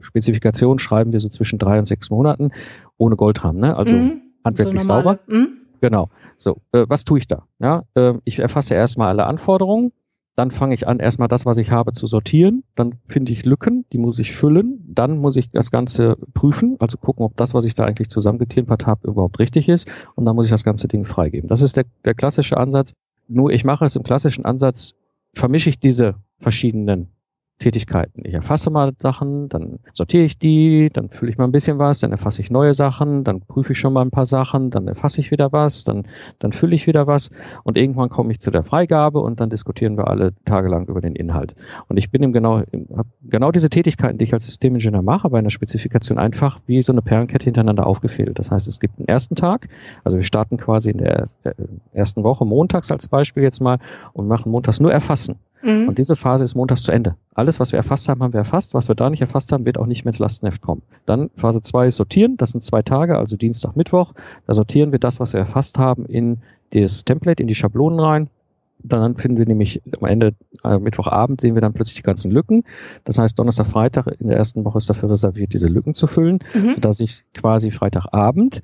Spezifikationen 0.00 0.78
schreiben 0.78 1.12
wir 1.12 1.20
so 1.20 1.28
zwischen 1.28 1.58
drei 1.58 1.78
und 1.78 1.86
sechs 1.86 2.10
Monaten 2.10 2.50
ohne 2.96 3.16
Goldrahmen, 3.16 3.60
ne? 3.60 3.76
Also 3.76 3.96
mhm. 3.96 4.22
handwerklich 4.44 4.82
so 4.82 4.88
sauber. 4.88 5.18
Mhm. 5.26 5.48
Genau. 5.80 6.08
So, 6.38 6.58
äh, 6.72 6.84
was 6.88 7.04
tue 7.04 7.18
ich 7.18 7.26
da? 7.26 7.46
Ja, 7.58 7.84
äh, 7.94 8.14
ich 8.24 8.38
erfasse 8.38 8.74
erstmal 8.74 9.08
alle 9.08 9.26
Anforderungen, 9.26 9.92
dann 10.36 10.50
fange 10.50 10.74
ich 10.74 10.88
an, 10.88 10.98
erstmal 10.98 11.28
das, 11.28 11.46
was 11.46 11.58
ich 11.58 11.70
habe, 11.70 11.92
zu 11.92 12.06
sortieren. 12.06 12.64
Dann 12.74 12.96
finde 13.06 13.32
ich 13.32 13.44
Lücken, 13.44 13.84
die 13.92 13.98
muss 13.98 14.18
ich 14.18 14.32
füllen. 14.32 14.84
Dann 14.88 15.18
muss 15.18 15.36
ich 15.36 15.50
das 15.50 15.70
Ganze 15.70 16.16
prüfen, 16.34 16.76
also 16.80 16.98
gucken, 16.98 17.24
ob 17.24 17.36
das, 17.36 17.54
was 17.54 17.64
ich 17.64 17.74
da 17.74 17.84
eigentlich 17.84 18.08
zusammengeklimpert 18.08 18.86
habe, 18.86 19.06
überhaupt 19.06 19.38
richtig 19.38 19.68
ist. 19.68 19.90
Und 20.16 20.24
dann 20.24 20.34
muss 20.34 20.46
ich 20.46 20.50
das 20.50 20.64
ganze 20.64 20.88
Ding 20.88 21.04
freigeben. 21.04 21.48
Das 21.48 21.62
ist 21.62 21.76
der, 21.76 21.84
der 22.04 22.14
klassische 22.14 22.56
Ansatz. 22.56 22.94
Nur 23.28 23.50
ich 23.50 23.64
mache 23.64 23.84
es 23.84 23.96
im 23.96 24.02
klassischen 24.02 24.44
Ansatz, 24.44 24.94
vermische 25.34 25.70
ich 25.70 25.78
diese 25.78 26.16
verschiedenen 26.38 27.08
Tätigkeiten. 27.58 28.22
Ich 28.24 28.34
erfasse 28.34 28.68
mal 28.68 28.92
Sachen, 28.98 29.48
dann 29.48 29.78
sortiere 29.92 30.24
ich 30.24 30.38
die, 30.38 30.90
dann 30.92 31.08
fülle 31.10 31.30
ich 31.30 31.38
mal 31.38 31.44
ein 31.44 31.52
bisschen 31.52 31.78
was, 31.78 32.00
dann 32.00 32.10
erfasse 32.10 32.42
ich 32.42 32.50
neue 32.50 32.74
Sachen, 32.74 33.22
dann 33.22 33.40
prüfe 33.40 33.72
ich 33.72 33.78
schon 33.78 33.92
mal 33.92 34.02
ein 34.02 34.10
paar 34.10 34.26
Sachen, 34.26 34.70
dann 34.70 34.88
erfasse 34.88 35.20
ich 35.20 35.30
wieder 35.30 35.52
was, 35.52 35.84
dann, 35.84 36.06
dann 36.40 36.52
fülle 36.52 36.74
ich 36.74 36.86
wieder 36.86 37.06
was 37.06 37.30
und 37.62 37.78
irgendwann 37.78 38.10
komme 38.10 38.32
ich 38.32 38.40
zu 38.40 38.50
der 38.50 38.64
Freigabe 38.64 39.20
und 39.20 39.40
dann 39.40 39.50
diskutieren 39.50 39.96
wir 39.96 40.08
alle 40.08 40.34
tagelang 40.44 40.88
über 40.88 41.00
den 41.00 41.14
Inhalt. 41.14 41.54
Und 41.88 41.96
ich 41.96 42.10
bin 42.10 42.22
im 42.24 42.32
genau, 42.32 42.58
habe 42.58 43.08
genau 43.22 43.52
diese 43.52 43.70
Tätigkeiten, 43.70 44.18
die 44.18 44.24
ich 44.24 44.34
als 44.34 44.46
Systemingenieur 44.46 45.02
mache, 45.02 45.30
bei 45.30 45.38
einer 45.38 45.50
Spezifikation 45.50 46.18
einfach 46.18 46.60
wie 46.66 46.82
so 46.82 46.92
eine 46.92 47.02
Perlenkette 47.02 47.44
hintereinander 47.44 47.86
aufgefehlt. 47.86 48.38
Das 48.38 48.50
heißt, 48.50 48.66
es 48.66 48.80
gibt 48.80 48.98
einen 48.98 49.08
ersten 49.08 49.36
Tag, 49.36 49.68
also 50.02 50.16
wir 50.16 50.24
starten 50.24 50.56
quasi 50.56 50.90
in 50.90 50.98
der 50.98 51.26
ersten 51.92 52.24
Woche, 52.24 52.44
montags 52.44 52.90
als 52.90 53.06
Beispiel 53.06 53.44
jetzt 53.44 53.60
mal 53.60 53.78
und 54.12 54.26
machen 54.26 54.50
montags 54.50 54.80
nur 54.80 54.92
erfassen. 54.92 55.36
Mhm. 55.64 55.88
Und 55.88 55.98
diese 55.98 56.14
Phase 56.14 56.44
ist 56.44 56.54
montags 56.54 56.82
zu 56.82 56.92
Ende. 56.92 57.16
Alles, 57.34 57.58
was 57.58 57.72
wir 57.72 57.78
erfasst 57.78 58.08
haben, 58.08 58.22
haben 58.22 58.32
wir 58.32 58.38
erfasst. 58.38 58.74
Was 58.74 58.88
wir 58.88 58.94
da 58.94 59.08
nicht 59.10 59.22
erfasst 59.22 59.50
haben, 59.50 59.64
wird 59.64 59.78
auch 59.78 59.86
nicht 59.86 60.04
mehr 60.04 60.10
ins 60.10 60.18
Lastenheft 60.18 60.60
kommen. 60.60 60.82
Dann 61.06 61.30
Phase 61.36 61.62
2 61.62 61.86
ist 61.86 61.96
sortieren. 61.96 62.36
Das 62.36 62.50
sind 62.50 62.62
zwei 62.62 62.82
Tage, 62.82 63.18
also 63.18 63.36
Dienstag, 63.36 63.74
Mittwoch. 63.74 64.12
Da 64.46 64.52
sortieren 64.52 64.92
wir 64.92 64.98
das, 64.98 65.20
was 65.20 65.32
wir 65.32 65.40
erfasst 65.40 65.78
haben, 65.78 66.04
in 66.04 66.38
das 66.70 67.04
Template, 67.04 67.42
in 67.42 67.48
die 67.48 67.54
Schablonen 67.54 67.98
rein. 67.98 68.30
Dann 68.80 69.16
finden 69.16 69.38
wir 69.38 69.46
nämlich 69.46 69.80
am 69.98 70.06
Ende, 70.06 70.34
äh, 70.62 70.78
Mittwochabend, 70.78 71.40
sehen 71.40 71.54
wir 71.54 71.62
dann 71.62 71.72
plötzlich 71.72 71.96
die 71.96 72.02
ganzen 72.02 72.30
Lücken. 72.30 72.64
Das 73.04 73.18
heißt, 73.18 73.38
Donnerstag, 73.38 73.66
Freitag 73.66 74.08
in 74.20 74.28
der 74.28 74.36
ersten 74.36 74.64
Woche 74.66 74.78
ist 74.78 74.90
dafür 74.90 75.10
reserviert, 75.10 75.54
diese 75.54 75.68
Lücken 75.68 75.94
zu 75.94 76.06
füllen, 76.06 76.40
mhm. 76.52 76.72
sodass 76.72 77.00
ich 77.00 77.24
quasi 77.32 77.70
Freitagabend 77.70 78.62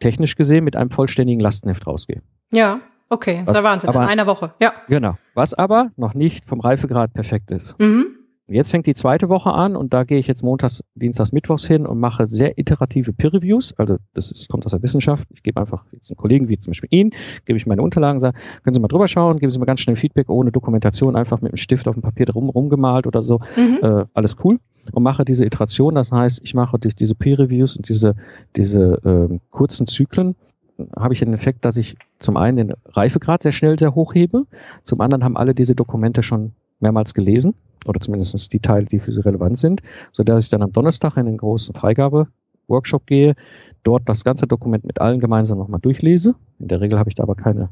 technisch 0.00 0.36
gesehen 0.36 0.64
mit 0.64 0.76
einem 0.76 0.90
vollständigen 0.90 1.40
Lastenheft 1.40 1.86
rausgehe. 1.86 2.22
Ja. 2.52 2.80
Okay, 3.08 3.42
das 3.44 3.54
ist 3.54 3.62
ja 3.62 3.64
Wahnsinn, 3.64 3.90
aber, 3.90 4.02
in 4.02 4.08
einer 4.08 4.26
Woche, 4.26 4.52
ja. 4.60 4.72
Genau. 4.88 5.16
Was 5.34 5.54
aber 5.54 5.90
noch 5.96 6.14
nicht 6.14 6.46
vom 6.46 6.60
Reifegrad 6.60 7.12
perfekt 7.12 7.50
ist. 7.50 7.78
Mhm. 7.78 8.16
Jetzt 8.48 8.70
fängt 8.70 8.86
die 8.86 8.94
zweite 8.94 9.28
Woche 9.28 9.50
an 9.52 9.74
und 9.74 9.92
da 9.92 10.04
gehe 10.04 10.18
ich 10.18 10.28
jetzt 10.28 10.44
montags, 10.44 10.84
dienstags, 10.94 11.32
mittwochs 11.32 11.66
hin 11.66 11.84
und 11.84 11.98
mache 11.98 12.28
sehr 12.28 12.56
iterative 12.58 13.12
Peer 13.12 13.32
Reviews. 13.32 13.74
Also 13.76 13.96
das 14.14 14.30
ist, 14.30 14.48
kommt 14.48 14.64
aus 14.64 14.70
der 14.70 14.82
Wissenschaft. 14.82 15.26
Ich 15.34 15.42
gebe 15.42 15.60
einfach 15.60 15.84
jetzt 15.90 16.10
einen 16.10 16.16
Kollegen 16.16 16.48
wie 16.48 16.56
zum 16.56 16.70
Beispiel 16.70 16.88
Ihnen, 16.92 17.10
gebe 17.44 17.56
ich 17.56 17.66
meine 17.66 17.82
Unterlagen, 17.82 18.20
sage, 18.20 18.38
können 18.62 18.74
Sie 18.74 18.80
mal 18.80 18.86
drüber 18.86 19.08
schauen, 19.08 19.40
geben 19.40 19.50
Sie 19.50 19.58
mir 19.58 19.66
ganz 19.66 19.80
schnell 19.80 19.96
Feedback 19.96 20.30
ohne 20.30 20.52
Dokumentation, 20.52 21.16
einfach 21.16 21.40
mit 21.40 21.50
einem 21.50 21.56
Stift 21.56 21.88
auf 21.88 21.96
dem 21.96 22.02
Papier 22.02 22.26
drum 22.26 22.48
rumgemalt 22.48 23.08
oder 23.08 23.24
so. 23.24 23.40
Mhm. 23.56 23.78
Äh, 23.82 24.04
alles 24.14 24.36
cool. 24.44 24.58
Und 24.92 25.02
mache 25.02 25.24
diese 25.24 25.44
Iteration. 25.44 25.96
Das 25.96 26.12
heißt, 26.12 26.40
ich 26.44 26.54
mache 26.54 26.78
durch 26.78 26.94
diese 26.94 27.16
Peer 27.16 27.40
Reviews 27.40 27.76
und 27.76 27.88
diese, 27.88 28.14
diese 28.54 29.28
äh, 29.32 29.38
kurzen 29.50 29.88
Zyklen 29.88 30.36
habe 30.96 31.14
ich 31.14 31.20
den 31.20 31.32
Effekt, 31.32 31.64
dass 31.64 31.76
ich 31.76 31.96
zum 32.18 32.36
einen 32.36 32.56
den 32.56 32.72
Reifegrad 32.86 33.42
sehr 33.42 33.52
schnell 33.52 33.78
sehr 33.78 33.94
hoch 33.94 34.14
hebe, 34.14 34.44
zum 34.82 35.00
anderen 35.00 35.24
haben 35.24 35.36
alle 35.36 35.54
diese 35.54 35.74
Dokumente 35.74 36.22
schon 36.22 36.52
mehrmals 36.80 37.14
gelesen 37.14 37.54
oder 37.86 38.00
zumindest 38.00 38.52
die 38.52 38.60
Teile, 38.60 38.86
die 38.86 38.98
für 38.98 39.12
sie 39.12 39.24
relevant 39.24 39.58
sind, 39.58 39.82
so 40.12 40.22
dass 40.22 40.44
ich 40.44 40.50
dann 40.50 40.62
am 40.62 40.72
Donnerstag 40.72 41.16
in 41.16 41.26
den 41.26 41.38
großen 41.38 41.74
Freigabe-Workshop 41.74 43.06
gehe, 43.06 43.34
dort 43.82 44.08
das 44.08 44.24
ganze 44.24 44.46
Dokument 44.46 44.84
mit 44.84 45.00
allen 45.00 45.20
gemeinsam 45.20 45.58
nochmal 45.58 45.80
durchlese. 45.80 46.34
In 46.58 46.68
der 46.68 46.80
Regel 46.80 46.98
habe 46.98 47.08
ich 47.08 47.14
da 47.14 47.22
aber 47.22 47.36
keine, 47.36 47.70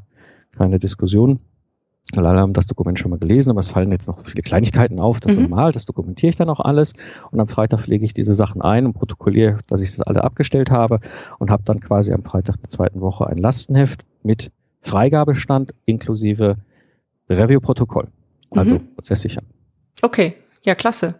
keine 0.55 0.79
Diskussion 0.79 1.39
alle 2.13 2.39
haben 2.39 2.53
das 2.53 2.67
Dokument 2.67 2.99
schon 2.99 3.11
mal 3.11 3.17
gelesen, 3.17 3.49
aber 3.49 3.59
es 3.59 3.69
fallen 3.69 3.91
jetzt 3.91 4.07
noch 4.07 4.23
viele 4.25 4.43
Kleinigkeiten 4.43 4.99
auf, 4.99 5.19
das 5.19 5.35
mhm. 5.35 5.43
ist 5.43 5.49
normal, 5.49 5.71
das 5.71 5.85
dokumentiere 5.85 6.29
ich 6.29 6.35
dann 6.35 6.49
auch 6.49 6.59
alles 6.59 6.93
und 7.31 7.39
am 7.39 7.47
Freitag 7.47 7.87
lege 7.87 8.05
ich 8.05 8.13
diese 8.13 8.35
Sachen 8.35 8.61
ein 8.61 8.85
und 8.85 8.93
protokolliere, 8.93 9.59
dass 9.67 9.81
ich 9.81 9.95
das 9.95 10.01
alle 10.01 10.23
abgestellt 10.23 10.71
habe 10.71 10.99
und 11.39 11.49
habe 11.49 11.63
dann 11.65 11.79
quasi 11.79 12.13
am 12.13 12.23
Freitag 12.23 12.59
der 12.59 12.69
zweiten 12.69 13.01
Woche 13.01 13.27
ein 13.27 13.37
Lastenheft 13.37 14.05
mit 14.23 14.51
Freigabestand 14.81 15.73
inklusive 15.85 16.57
Review-Protokoll, 17.29 18.07
also 18.51 18.75
mhm. 18.75 18.95
prozesssicher. 18.95 19.41
Okay, 20.01 20.35
ja, 20.61 20.75
klasse. 20.75 21.15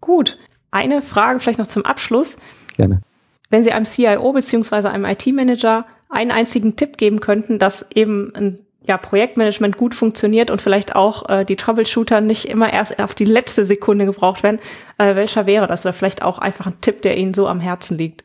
Gut. 0.00 0.38
Eine 0.70 1.02
Frage 1.02 1.40
vielleicht 1.40 1.58
noch 1.58 1.66
zum 1.66 1.84
Abschluss. 1.84 2.38
Gerne. 2.76 3.02
wenn 3.50 3.64
Sie 3.64 3.72
einem 3.72 3.84
CIO 3.84 4.32
beziehungsweise 4.32 4.90
einem 4.90 5.04
IT-Manager 5.04 5.84
einen 6.08 6.30
einzigen 6.30 6.76
Tipp 6.76 6.96
geben 6.96 7.20
könnten, 7.20 7.58
dass 7.58 7.84
eben 7.90 8.32
ein 8.34 8.60
ja, 8.86 8.96
Projektmanagement 8.96 9.76
gut 9.76 9.94
funktioniert 9.94 10.50
und 10.50 10.60
vielleicht 10.60 10.96
auch 10.96 11.28
äh, 11.28 11.44
die 11.44 11.56
Troubleshooter 11.56 12.20
nicht 12.20 12.46
immer 12.46 12.72
erst 12.72 12.98
auf 12.98 13.14
die 13.14 13.24
letzte 13.24 13.64
Sekunde 13.64 14.06
gebraucht 14.06 14.42
werden, 14.42 14.58
äh, 14.98 15.14
welcher 15.14 15.46
wäre 15.46 15.66
das? 15.66 15.84
Oder 15.84 15.92
vielleicht 15.92 16.22
auch 16.22 16.38
einfach 16.38 16.66
ein 16.66 16.80
Tipp, 16.80 17.02
der 17.02 17.18
Ihnen 17.18 17.34
so 17.34 17.46
am 17.46 17.60
Herzen 17.60 17.98
liegt? 17.98 18.24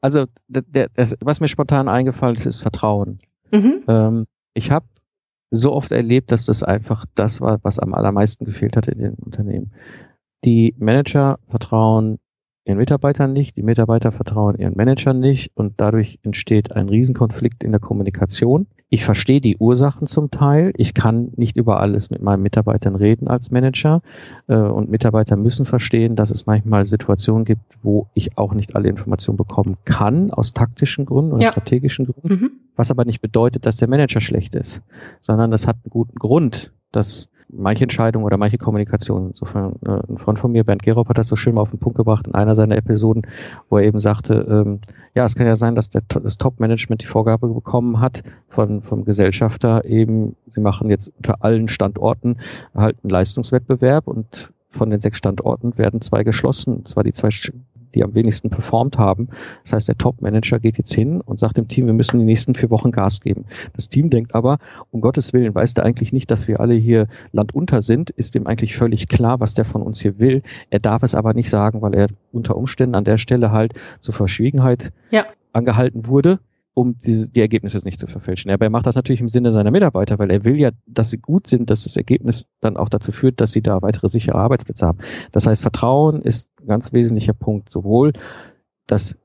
Also, 0.00 0.26
der, 0.46 0.62
der, 0.62 0.88
das, 0.94 1.16
was 1.20 1.40
mir 1.40 1.48
spontan 1.48 1.88
eingefallen 1.88 2.36
ist, 2.36 2.46
ist 2.46 2.60
Vertrauen. 2.60 3.18
Mhm. 3.50 3.82
Ähm, 3.88 4.26
ich 4.54 4.70
habe 4.70 4.86
so 5.50 5.72
oft 5.72 5.90
erlebt, 5.92 6.30
dass 6.30 6.46
das 6.46 6.62
einfach 6.62 7.04
das 7.14 7.40
war, 7.40 7.58
was 7.62 7.78
am 7.78 7.94
allermeisten 7.94 8.44
gefehlt 8.44 8.76
hat 8.76 8.86
in 8.86 8.98
den 8.98 9.14
Unternehmen. 9.14 9.72
Die 10.44 10.74
Manager 10.78 11.38
vertrauen 11.48 12.18
ihren 12.68 12.78
Mitarbeitern 12.78 13.32
nicht, 13.32 13.56
die 13.56 13.62
Mitarbeiter 13.62 14.12
vertrauen 14.12 14.58
ihren 14.58 14.76
Managern 14.76 15.20
nicht 15.20 15.52
und 15.54 15.74
dadurch 15.78 16.18
entsteht 16.22 16.72
ein 16.72 16.88
Riesenkonflikt 16.88 17.64
in 17.64 17.72
der 17.72 17.80
Kommunikation. 17.80 18.66
Ich 18.90 19.04
verstehe 19.04 19.40
die 19.40 19.56
Ursachen 19.56 20.06
zum 20.06 20.30
Teil. 20.30 20.72
Ich 20.76 20.94
kann 20.94 21.32
nicht 21.36 21.56
über 21.56 21.80
alles 21.80 22.10
mit 22.10 22.22
meinen 22.22 22.42
Mitarbeitern 22.42 22.94
reden 22.94 23.26
als 23.28 23.50
Manager 23.50 24.02
äh, 24.48 24.56
und 24.56 24.90
Mitarbeiter 24.90 25.36
müssen 25.36 25.64
verstehen, 25.64 26.14
dass 26.14 26.30
es 26.30 26.46
manchmal 26.46 26.84
Situationen 26.84 27.44
gibt, 27.44 27.62
wo 27.82 28.08
ich 28.14 28.36
auch 28.36 28.54
nicht 28.54 28.76
alle 28.76 28.88
Informationen 28.88 29.38
bekommen 29.38 29.76
kann 29.84 30.30
aus 30.30 30.52
taktischen 30.52 31.06
Gründen 31.06 31.32
oder 31.32 31.44
ja. 31.44 31.52
strategischen 31.52 32.06
Gründen, 32.06 32.44
mhm. 32.44 32.50
was 32.76 32.90
aber 32.90 33.04
nicht 33.04 33.20
bedeutet, 33.20 33.64
dass 33.64 33.78
der 33.78 33.88
Manager 33.88 34.20
schlecht 34.20 34.54
ist, 34.54 34.82
sondern 35.20 35.50
das 35.50 35.66
hat 35.66 35.76
einen 35.76 35.90
guten 35.90 36.18
Grund, 36.18 36.72
dass 36.92 37.30
manche 37.48 37.84
Entscheidungen 37.84 38.24
oder 38.24 38.36
manche 38.36 38.58
Kommunikation. 38.58 39.28
Insofern, 39.28 39.76
äh, 39.84 40.00
ein 40.08 40.18
Freund 40.18 40.38
von 40.38 40.52
mir, 40.52 40.64
Bernd 40.64 40.82
Gerob, 40.82 41.08
hat 41.08 41.18
das 41.18 41.28
so 41.28 41.36
schön 41.36 41.54
mal 41.54 41.62
auf 41.62 41.70
den 41.70 41.80
Punkt 41.80 41.96
gebracht 41.96 42.26
in 42.26 42.34
einer 42.34 42.54
seiner 42.54 42.76
Episoden, 42.76 43.22
wo 43.68 43.78
er 43.78 43.84
eben 43.84 44.00
sagte, 44.00 44.46
ähm, 44.48 44.80
ja, 45.14 45.24
es 45.24 45.34
kann 45.34 45.46
ja 45.46 45.56
sein, 45.56 45.74
dass 45.74 45.90
der, 45.90 46.02
das 46.08 46.38
Top-Management 46.38 47.02
die 47.02 47.06
Vorgabe 47.06 47.48
bekommen 47.48 48.00
hat 48.00 48.22
von, 48.48 48.82
vom 48.82 49.04
Gesellschafter 49.04 49.84
eben, 49.84 50.36
sie 50.46 50.60
machen 50.60 50.90
jetzt 50.90 51.12
unter 51.16 51.42
allen 51.44 51.68
Standorten 51.68 52.36
halt 52.74 52.96
einen 53.02 53.10
Leistungswettbewerb 53.10 54.06
und 54.06 54.52
von 54.70 54.90
den 54.90 55.00
sechs 55.00 55.18
Standorten 55.18 55.78
werden 55.78 56.00
zwei 56.00 56.24
geschlossen, 56.24 56.84
zwar 56.84 57.04
die 57.04 57.12
zwei 57.12 57.30
die 57.94 58.04
am 58.04 58.14
wenigsten 58.14 58.50
performt 58.50 58.98
haben. 58.98 59.28
Das 59.62 59.72
heißt, 59.72 59.88
der 59.88 59.98
Top-Manager 59.98 60.58
geht 60.58 60.78
jetzt 60.78 60.92
hin 60.92 61.20
und 61.20 61.38
sagt 61.38 61.56
dem 61.56 61.68
Team, 61.68 61.86
wir 61.86 61.94
müssen 61.94 62.18
die 62.18 62.24
nächsten 62.24 62.54
vier 62.54 62.70
Wochen 62.70 62.92
Gas 62.92 63.20
geben. 63.20 63.46
Das 63.74 63.88
Team 63.88 64.10
denkt 64.10 64.34
aber, 64.34 64.58
um 64.90 65.00
Gottes 65.00 65.32
Willen, 65.32 65.54
weiß 65.54 65.74
der 65.74 65.84
eigentlich 65.84 66.12
nicht, 66.12 66.30
dass 66.30 66.48
wir 66.48 66.60
alle 66.60 66.74
hier 66.74 67.08
landunter 67.32 67.80
sind, 67.80 68.10
ist 68.10 68.34
dem 68.34 68.46
eigentlich 68.46 68.76
völlig 68.76 69.08
klar, 69.08 69.40
was 69.40 69.54
der 69.54 69.64
von 69.64 69.82
uns 69.82 70.00
hier 70.00 70.18
will. 70.18 70.42
Er 70.70 70.80
darf 70.80 71.02
es 71.02 71.14
aber 71.14 71.34
nicht 71.34 71.50
sagen, 71.50 71.82
weil 71.82 71.94
er 71.94 72.08
unter 72.32 72.56
Umständen 72.56 72.94
an 72.94 73.04
der 73.04 73.18
Stelle 73.18 73.52
halt 73.52 73.74
zur 74.00 74.14
Verschwiegenheit 74.14 74.92
ja. 75.10 75.26
angehalten 75.52 76.06
wurde 76.06 76.40
um 76.78 76.96
diese, 77.00 77.28
die 77.28 77.40
Ergebnisse 77.40 77.80
nicht 77.82 77.98
zu 77.98 78.06
verfälschen. 78.06 78.52
Aber 78.52 78.64
er 78.64 78.70
macht 78.70 78.86
das 78.86 78.94
natürlich 78.94 79.20
im 79.20 79.28
Sinne 79.28 79.50
seiner 79.50 79.72
Mitarbeiter, 79.72 80.20
weil 80.20 80.30
er 80.30 80.44
will 80.44 80.60
ja, 80.60 80.70
dass 80.86 81.10
sie 81.10 81.18
gut 81.18 81.48
sind, 81.48 81.70
dass 81.70 81.82
das 81.82 81.96
Ergebnis 81.96 82.46
dann 82.60 82.76
auch 82.76 82.88
dazu 82.88 83.10
führt, 83.10 83.40
dass 83.40 83.50
sie 83.50 83.62
da 83.62 83.82
weitere 83.82 84.08
sichere 84.08 84.36
Arbeitsplätze 84.36 84.86
haben. 84.86 84.98
Das 85.32 85.48
heißt, 85.48 85.60
Vertrauen 85.60 86.22
ist 86.22 86.48
ganz 86.68 86.92
wesentlicher 86.92 87.34
Punkt, 87.34 87.70
sowohl 87.70 88.12
dass 88.86 89.16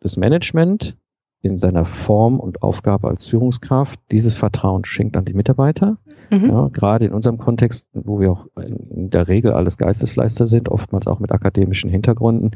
das 0.00 0.16
Management 0.16 0.96
in 1.40 1.58
seiner 1.58 1.84
Form 1.84 2.40
und 2.40 2.62
Aufgabe 2.62 3.08
als 3.08 3.26
Führungskraft 3.26 4.00
dieses 4.10 4.34
Vertrauen 4.34 4.84
schenkt 4.84 5.16
an 5.16 5.24
die 5.24 5.34
Mitarbeiter. 5.34 5.98
Mhm. 6.30 6.50
Ja, 6.50 6.68
gerade 6.68 7.06
in 7.06 7.12
unserem 7.12 7.38
Kontext, 7.38 7.86
wo 7.92 8.20
wir 8.20 8.32
auch 8.32 8.46
in 8.56 9.10
der 9.10 9.28
Regel 9.28 9.52
alles 9.52 9.78
Geistesleister 9.78 10.46
sind, 10.46 10.68
oftmals 10.68 11.06
auch 11.06 11.20
mit 11.20 11.32
akademischen 11.32 11.90
Hintergründen, 11.90 12.52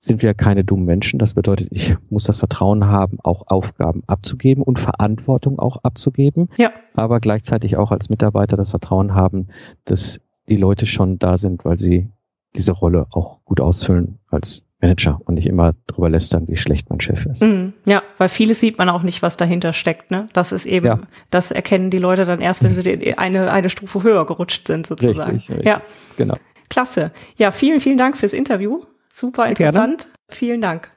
sind 0.00 0.22
wir 0.22 0.34
keine 0.34 0.64
dummen 0.64 0.84
Menschen. 0.84 1.18
Das 1.18 1.34
bedeutet, 1.34 1.68
ich 1.70 1.96
muss 2.10 2.24
das 2.24 2.38
Vertrauen 2.38 2.86
haben, 2.86 3.18
auch 3.22 3.46
Aufgaben 3.46 4.02
abzugeben 4.06 4.62
und 4.62 4.78
Verantwortung 4.78 5.58
auch 5.58 5.78
abzugeben. 5.82 6.48
Ja. 6.56 6.72
Aber 6.94 7.20
gleichzeitig 7.20 7.76
auch 7.76 7.90
als 7.90 8.08
Mitarbeiter 8.08 8.56
das 8.56 8.70
Vertrauen 8.70 9.14
haben, 9.14 9.48
dass 9.84 10.20
die 10.48 10.56
Leute 10.56 10.86
schon 10.86 11.18
da 11.18 11.36
sind, 11.36 11.64
weil 11.64 11.78
sie 11.78 12.08
diese 12.54 12.72
Rolle 12.72 13.06
auch 13.10 13.44
gut 13.44 13.60
ausfüllen 13.60 14.18
als 14.28 14.62
Manager 14.80 15.20
und 15.24 15.34
nicht 15.34 15.46
immer 15.46 15.74
drüber 15.86 16.08
lästern, 16.08 16.46
wie 16.46 16.56
schlecht 16.56 16.88
mein 16.88 17.00
Chef 17.00 17.26
ist. 17.26 17.42
Mm, 17.42 17.72
ja, 17.84 18.02
weil 18.16 18.28
vieles 18.28 18.60
sieht 18.60 18.78
man 18.78 18.88
auch 18.88 19.02
nicht, 19.02 19.22
was 19.22 19.36
dahinter 19.36 19.72
steckt. 19.72 20.12
Ne? 20.12 20.28
Das 20.32 20.52
ist 20.52 20.66
eben, 20.66 20.86
ja. 20.86 21.00
das 21.30 21.50
erkennen 21.50 21.90
die 21.90 21.98
Leute 21.98 22.24
dann 22.24 22.40
erst, 22.40 22.62
wenn 22.62 22.72
sie 22.72 23.18
eine, 23.18 23.50
eine 23.50 23.70
Stufe 23.70 24.04
höher 24.04 24.24
gerutscht 24.24 24.68
sind, 24.68 24.86
sozusagen. 24.86 25.32
Richtig, 25.32 25.56
richtig. 25.56 25.66
Ja, 25.66 25.82
genau. 26.16 26.34
Klasse. 26.70 27.10
Ja, 27.36 27.50
vielen, 27.50 27.80
vielen 27.80 27.98
Dank 27.98 28.16
fürs 28.16 28.32
Interview. 28.32 28.84
Super 29.10 29.46
interessant. 29.46 30.04
Gerne. 30.04 30.14
Vielen 30.28 30.60
Dank. 30.60 30.90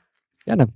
Gerne. 0.45 0.67